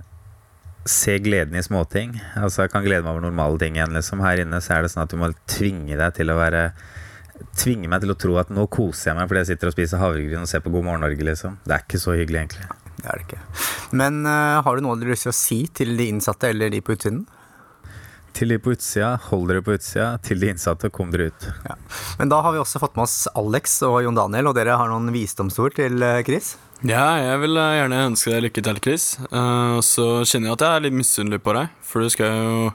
se 0.88 1.18
gleden 1.18 1.58
i 1.58 1.64
småting. 1.64 2.16
Altså, 2.38 2.64
jeg 2.64 2.72
kan 2.72 2.84
glede 2.86 3.04
meg 3.04 3.16
over 3.16 3.26
normale 3.26 3.60
ting 3.60 3.76
igjen, 3.76 3.92
liksom. 3.96 4.22
Her 4.24 4.44
inne 4.44 4.60
så 4.64 4.76
er 4.76 4.84
det 4.84 4.94
sånn 4.94 5.04
at 5.04 5.12
du 5.12 5.18
må 5.20 5.32
tvinge 5.50 5.98
deg 5.98 6.16
til 6.16 6.32
å 6.32 6.38
være 6.38 6.68
tvinge 7.58 7.90
meg 7.90 8.04
til 8.04 8.14
å 8.14 8.18
tro 8.18 8.38
at 8.40 8.50
nå 8.54 8.66
koser 8.72 9.10
jeg 9.10 9.18
meg 9.18 9.30
fordi 9.30 9.42
jeg 9.42 9.50
sitter 9.52 9.70
og 9.70 9.76
spiser 9.76 10.02
havregryn 10.02 10.44
og 10.44 10.50
ser 10.50 10.64
på 10.64 10.72
God 10.74 10.88
morgen 10.88 11.04
Norge, 11.06 11.26
liksom. 11.26 11.60
Det 11.66 11.76
er 11.76 11.86
ikke 11.86 12.02
så 12.02 12.16
hyggelig, 12.18 12.44
egentlig. 12.44 12.66
Det 12.98 13.06
er 13.10 13.20
det 13.20 13.26
ikke. 13.26 13.40
Men 14.00 14.20
uh, 14.26 14.60
har 14.64 14.76
du 14.76 14.84
noe 14.84 14.98
du 14.98 15.06
har 15.06 15.14
lyst 15.14 15.26
til 15.28 15.34
å 15.34 15.38
si 15.38 15.60
til 15.74 15.96
de 15.98 16.10
innsatte 16.12 16.50
eller 16.50 16.72
de 16.72 16.82
på 16.84 16.94
utsiden? 16.96 17.24
Til 18.34 18.50
de 18.50 18.58
på 18.58 18.72
utsida, 18.74 19.12
hold 19.28 19.46
dere 19.50 19.62
på 19.62 19.76
utsida. 19.76 20.08
Til 20.26 20.40
de 20.42 20.50
innsatte, 20.50 20.90
kom 20.94 21.12
dere 21.14 21.28
ut. 21.30 21.44
Ja. 21.68 21.76
Men 22.18 22.32
da 22.32 22.40
har 22.42 22.54
vi 22.54 22.58
også 22.58 22.80
fått 22.82 22.96
med 22.98 23.06
oss 23.06 23.28
Alex 23.38 23.76
og 23.86 24.00
Jon 24.02 24.18
Daniel, 24.18 24.50
og 24.50 24.56
dere 24.58 24.74
har 24.80 24.90
noen 24.90 25.12
visdomsord 25.14 25.76
til 25.78 26.02
eh, 26.02 26.22
Chris? 26.26 26.56
Ja, 26.82 27.14
jeg 27.22 27.38
vil 27.44 27.60
eh, 27.60 27.76
gjerne 27.78 28.00
ønske 28.08 28.32
deg 28.34 28.42
lykke 28.48 28.64
til, 28.66 28.80
Chris. 28.82 29.04
Uh, 29.30 29.78
så 29.86 30.24
kjenner 30.26 30.50
jeg 30.50 30.56
at 30.56 30.66
jeg 30.66 30.80
er 30.80 30.86
litt 30.88 30.98
misunnelig 30.98 31.44
på 31.46 31.54
deg, 31.54 31.78
for 31.86 32.02
du 32.02 32.10
skal 32.10 32.34
jo 32.34 32.72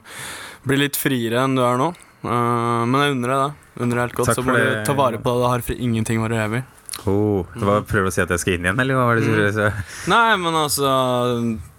bli 0.64 0.80
litt 0.80 0.96
friere 0.96 1.44
enn 1.44 1.58
du 1.58 1.64
er 1.66 1.76
nå. 1.80 1.92
Uh, 2.24 2.84
men 2.86 2.98
jeg 3.00 3.16
unner 3.16 3.32
deg 3.32 3.40
det. 3.46 3.70
Unner 3.80 4.02
helt 4.04 4.18
godt, 4.18 4.34
så 4.36 4.44
må 4.44 4.58
du 4.58 4.84
ta 4.84 4.94
vare 4.98 5.20
på 5.22 5.32
det. 5.32 5.42
Det 5.44 5.50
har 5.54 5.64
for 5.70 5.86
ingenting 5.88 6.20
vært 6.22 6.36
evig. 6.44 6.62
Oh, 7.08 7.46
du 7.54 7.64
var, 7.64 7.84
prøver 7.88 8.10
å 8.10 8.12
si 8.12 8.20
at 8.20 8.32
jeg 8.34 8.42
skal 8.42 8.58
inn 8.58 8.66
igjen, 8.66 8.80
eller 8.82 8.98
hva 8.98 9.06
var 9.08 9.20
det 9.20 9.24
du 9.24 9.44
sa? 9.56 9.70
Mm. 9.70 9.84
Nei, 10.12 10.32
men 10.42 10.58
altså 10.58 10.90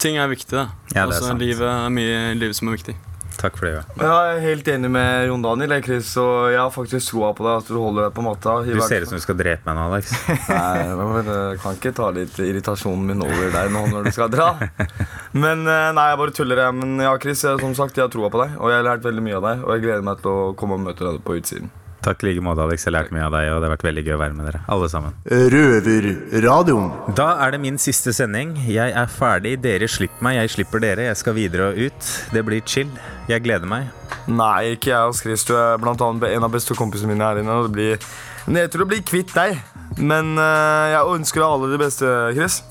Ting 0.01 0.17
er 0.17 0.31
viktig, 0.31 0.55
da. 0.55 0.63
Ja, 0.95 1.05
altså, 1.05 1.27
er 1.29 1.41
livet 1.43 1.67
er 1.67 1.93
mye 1.93 2.21
livet 2.39 2.57
som 2.57 2.71
er 2.71 2.79
viktig. 2.79 2.95
Takk 3.41 3.57
for 3.57 3.65
det. 3.65 3.73
Ja. 3.73 3.83
Ja, 3.97 4.17
jeg 4.29 4.37
er 4.37 4.43
helt 4.45 4.67
enig 4.69 4.91
med 4.93 5.27
Jon 5.27 5.41
Daniel, 5.45 5.73
Chris, 5.81 6.11
og 6.21 6.51
jeg 6.53 6.59
har 6.61 6.69
faktisk 6.73 7.09
troa 7.09 7.31
på 7.37 7.45
deg. 7.47 7.63
At 7.63 7.71
du 7.71 7.79
holder 7.79 8.07
deg 8.07 8.15
på 8.17 8.25
matta. 8.25 8.55
Du 8.67 8.81
ser 8.85 9.05
ut 9.05 9.09
som 9.09 9.17
du 9.17 9.25
skal 9.25 9.39
drepe 9.39 9.65
meg 9.65 9.79
nå, 9.79 9.87
Alex. 9.89 10.13
Nei, 10.51 10.69
jeg 10.85 11.59
kan 11.63 11.79
ikke 11.79 11.95
ta 11.97 12.11
litt 12.15 12.37
irritasjonen 12.45 13.11
min 13.11 13.25
over 13.25 13.49
deg 13.57 13.73
nå 13.73 13.85
når 13.89 14.09
du 14.09 14.13
skal 14.13 14.31
dra. 14.33 14.51
Men 15.33 15.65
eh, 15.65 15.89
nei, 15.97 16.07
jeg 16.11 16.21
bare 16.21 16.37
tuller. 16.37 16.65
Jeg. 16.67 16.77
Men 16.77 17.01
ja, 17.01 17.15
Chris, 17.21 17.41
jeg, 17.47 17.57
som 17.63 17.73
sagt, 17.77 17.97
jeg 17.97 18.05
har 18.05 18.13
troa 18.13 18.29
på 18.33 18.43
deg, 18.43 18.57
og 18.59 18.69
jeg 18.69 18.81
har 18.81 18.89
lært 18.91 19.05
veldig 19.09 19.25
mye 19.25 19.39
av 19.41 19.47
deg. 19.49 19.65
Og 19.65 19.75
jeg 19.75 19.87
gleder 19.87 20.09
meg 20.11 20.21
til 20.21 20.33
å 20.33 20.51
komme 20.57 20.77
og 20.77 20.85
møte 20.85 21.07
deg 21.07 21.23
på 21.25 21.39
utsiden. 21.41 21.71
Takk 22.01 22.23
i 22.23 22.31
like 22.31 22.41
måte, 22.41 22.63
Alex. 22.65 22.81
Jeg 22.81 22.89
har 22.89 22.95
lært 22.95 23.11
mye 23.13 23.27
av 23.27 23.35
deg, 23.35 23.47
og 23.53 23.59
det 23.61 23.67
har 23.67 23.73
vært 23.75 23.83
veldig 23.85 24.03
gøy 24.07 24.15
å 24.15 24.21
være 24.23 24.37
med 24.37 24.47
dere. 24.49 24.61
Alle 24.73 24.87
sammen. 24.89 25.17
Røverradioen. 25.53 26.87
Da 27.17 27.27
er 27.45 27.53
det 27.53 27.59
min 27.61 27.77
siste 27.81 28.13
sending. 28.17 28.55
Jeg 28.65 28.95
er 28.97 29.11
ferdig. 29.11 29.59
Dere 29.61 29.89
slipper 29.91 30.25
meg, 30.25 30.39
jeg 30.39 30.53
slipper 30.55 30.81
dere. 30.81 31.05
Jeg 31.11 31.19
skal 31.21 31.37
videre 31.37 31.69
og 31.69 31.77
ut. 31.77 32.11
Det 32.33 32.43
blir 32.47 32.65
chill. 32.65 32.89
Jeg 33.29 33.45
gleder 33.45 33.69
meg. 33.69 33.91
Nei, 34.31 34.73
ikke 34.73 34.95
jeg 34.95 35.11
og 35.11 35.21
Chris. 35.21 35.45
Du 35.45 35.53
er 35.53 35.77
blant 35.81 36.01
annet 36.01 36.31
en 36.31 36.47
av 36.49 36.53
beste 36.53 36.77
kompisene 36.77 37.13
mine 37.13 37.27
her 37.27 37.43
inne. 37.43 37.59
Og 37.61 37.69
det 37.69 37.75
blir 37.77 38.09
nedtur 38.49 38.87
å 38.87 38.89
bli 38.89 39.03
kvitt 39.05 39.35
deg. 39.37 39.61
Men 40.01 40.33
uh, 40.39 40.89
jeg 40.89 41.17
ønsker 41.19 41.43
deg 41.43 41.49
alle 41.51 41.71
det 41.75 41.81
beste, 41.83 42.15
Chris. 42.33 42.61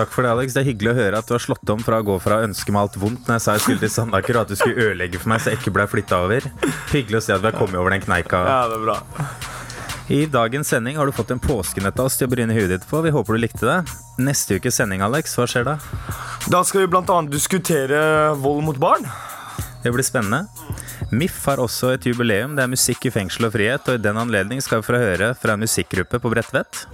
Takk 0.00 0.14
for 0.14 0.24
det, 0.24 0.30
Alex. 0.32 0.54
Det 0.56 0.62
er 0.62 0.70
hyggelig 0.70 0.94
å 0.94 0.96
høre 0.96 1.18
at 1.20 1.26
du 1.28 1.34
har 1.34 1.42
slått 1.44 1.70
om 1.74 1.80
fra 1.84 1.98
å 2.00 2.04
gå 2.06 2.14
fra 2.24 2.38
å 2.40 2.44
ønske 2.46 2.72
meg 2.72 2.86
alt 2.86 2.94
vondt 3.02 3.26
når 3.28 3.36
jeg 3.36 3.44
sa 3.44 3.56
jeg 3.58 3.64
skulle 3.66 3.82
til 3.82 3.90
Sandaker, 3.92 4.38
og 4.38 4.46
at 4.46 4.52
du 4.54 4.56
skulle 4.56 4.86
ødelegge 4.86 5.20
for 5.20 5.28
meg 5.28 5.42
så 5.44 5.52
jeg 5.52 5.60
ikke 5.60 5.72
ble 5.76 5.84
flytta 5.92 6.20
over. 6.24 6.46
Hyggelig 6.88 7.18
å 7.18 7.24
se 7.26 7.34
at 7.34 7.42
vi 7.42 7.50
har 7.50 7.58
kommet 7.58 7.76
over 7.76 7.92
den 7.92 8.00
kneika. 8.06 8.40
Ja, 8.48 8.62
det 8.70 8.78
er 8.78 8.86
bra. 8.86 8.96
I 10.10 10.22
dagens 10.32 10.72
sending 10.72 10.96
har 10.96 11.04
du 11.06 11.12
fått 11.12 11.34
en 11.34 11.42
påskenøtt 11.42 12.00
av 12.00 12.08
oss 12.08 12.16
til 12.16 12.30
å 12.30 12.32
bryne 12.32 12.56
huet 12.56 12.72
ditt 12.72 12.88
på. 12.88 13.02
Vi 13.04 13.12
håper 13.12 13.36
du 13.36 13.42
likte 13.44 13.68
det. 13.68 13.76
Neste 14.24 14.56
ukes 14.56 14.80
sending, 14.80 15.04
Alex, 15.04 15.36
hva 15.36 15.44
skjer 15.50 15.68
da? 15.68 15.76
Da 16.48 16.64
skal 16.64 16.86
vi 16.86 17.02
annet 17.02 17.30
diskutere 17.36 18.00
vold 18.40 18.64
mot 18.70 18.80
barn. 18.80 19.04
Det 19.84 19.92
blir 19.92 20.04
spennende. 20.08 20.46
MIF 21.12 21.44
har 21.44 21.60
også 21.60 21.92
et 21.92 22.08
jubileum. 22.08 22.56
Det 22.56 22.64
er 22.64 22.72
musikk 22.72 23.04
i 23.04 23.12
fengsel 23.12 23.50
og 23.50 23.54
frihet, 23.58 23.84
og 23.84 24.00
i 24.00 24.02
den 24.08 24.16
anledning 24.16 24.64
skal 24.64 24.80
vi 24.80 24.88
få 24.88 25.04
høre 25.04 25.34
fra 25.36 25.58
en 25.58 25.68
musikkgruppe 25.68 26.24
på 26.24 26.32
Bredtvet. 26.32 26.86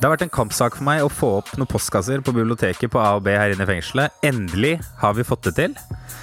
Det 0.00 0.08
har 0.08 0.14
vært 0.14 0.22
en 0.24 0.32
kampsak 0.32 0.78
for 0.78 0.86
meg 0.86 1.02
å 1.04 1.10
få 1.12 1.28
opp 1.42 1.50
noen 1.60 1.68
postkasser 1.68 2.22
på 2.24 2.32
biblioteket 2.32 2.88
på 2.88 3.00
A 3.02 3.18
og 3.18 3.26
B 3.26 3.34
her 3.36 3.52
inne 3.52 3.66
i 3.66 3.68
fengselet. 3.68 4.14
Endelig 4.24 4.78
har 5.02 5.12
vi 5.18 5.26
fått 5.28 5.50
det 5.50 5.52
til. 5.58 5.74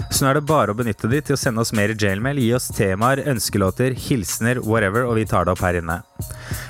Så 0.09 0.23
nå 0.23 0.31
er 0.31 0.39
det 0.39 0.47
bare 0.49 0.73
å 0.73 0.77
benytte 0.79 1.05
de 1.11 1.19
til 1.21 1.35
å 1.35 1.37
sende 1.37 1.61
oss 1.61 1.69
mer 1.77 1.93
jailmail, 1.93 2.41
gi 2.41 2.47
oss 2.57 2.71
temaer, 2.73 3.21
ønskelåter, 3.29 3.93
hilsener, 4.07 4.63
whatever, 4.65 5.05
og 5.05 5.19
vi 5.19 5.27
tar 5.29 5.45
det 5.45 5.53
opp 5.53 5.61
her 5.61 5.77
inne. 5.77 5.99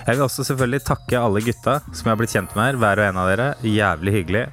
Jeg 0.03 0.17
vil 0.17 0.25
også 0.27 0.49
selvfølgelig 0.49 0.83
takke 0.89 1.23
alle 1.23 1.45
gutta 1.47 1.77
som 1.87 2.01
jeg 2.03 2.11
har 2.11 2.19
blitt 2.19 2.35
kjent 2.35 2.59
med 2.59 2.65
her, 2.65 2.81
hver 2.83 2.99
og 2.99 3.07
en 3.07 3.23
av 3.23 3.31
dere. 3.31 3.47
Jævlig 3.63 4.17
hyggelig. 4.19 4.45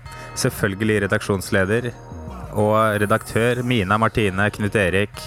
Selvfølgelig 0.47 1.03
redaksjonsleder 1.09 1.91
og 2.55 2.79
redaktør 3.03 3.65
Mina, 3.67 3.99
Martine, 3.99 4.47
Knut 4.55 4.79
Erik. 4.79 5.27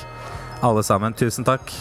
Alle 0.64 0.80
sammen, 0.80 1.12
tusen 1.12 1.44
takk. 1.44 1.76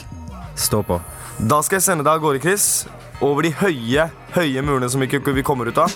Stå 0.59 0.82
på. 0.90 0.98
Da 1.38 1.62
skal 1.62 1.78
jeg 1.78 1.87
sende 1.92 2.02
deg 2.02 2.16
av 2.18 2.26
gårde, 2.26 2.42
Chris. 2.42 2.88
Over 3.24 3.46
de 3.46 3.52
høye, 3.57 4.11
høye 4.35 4.62
murene 4.62 4.88
som 4.92 5.00
vi 5.00 5.42
kommer 5.46 5.70
ut 5.70 5.79
av. 5.81 5.92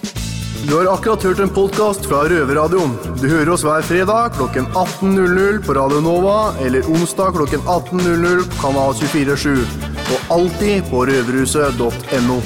Du 0.69 0.75
har 0.77 0.89
akkurat 0.93 1.23
hørt 1.25 1.41
en 1.41 1.53
podkast 1.53 2.05
fra 2.09 2.23
Røverradioen. 2.29 2.93
Du 3.21 3.29
hører 3.29 3.53
oss 3.55 3.65
hver 3.65 3.85
fredag 3.85 4.35
klokken 4.37 4.69
18.00 4.73 5.61
på 5.65 5.77
Radio 5.77 6.01
Nova 6.05 6.53
eller 6.65 6.85
onsdag 6.89 7.37
klokken 7.37 7.65
18.00 7.65 8.45
på 8.49 8.61
Kanal 8.65 8.97
247. 9.01 9.63
Og 10.11 10.35
alltid 10.37 10.91
på 10.91 11.07
røverhuset.no. 11.09 12.41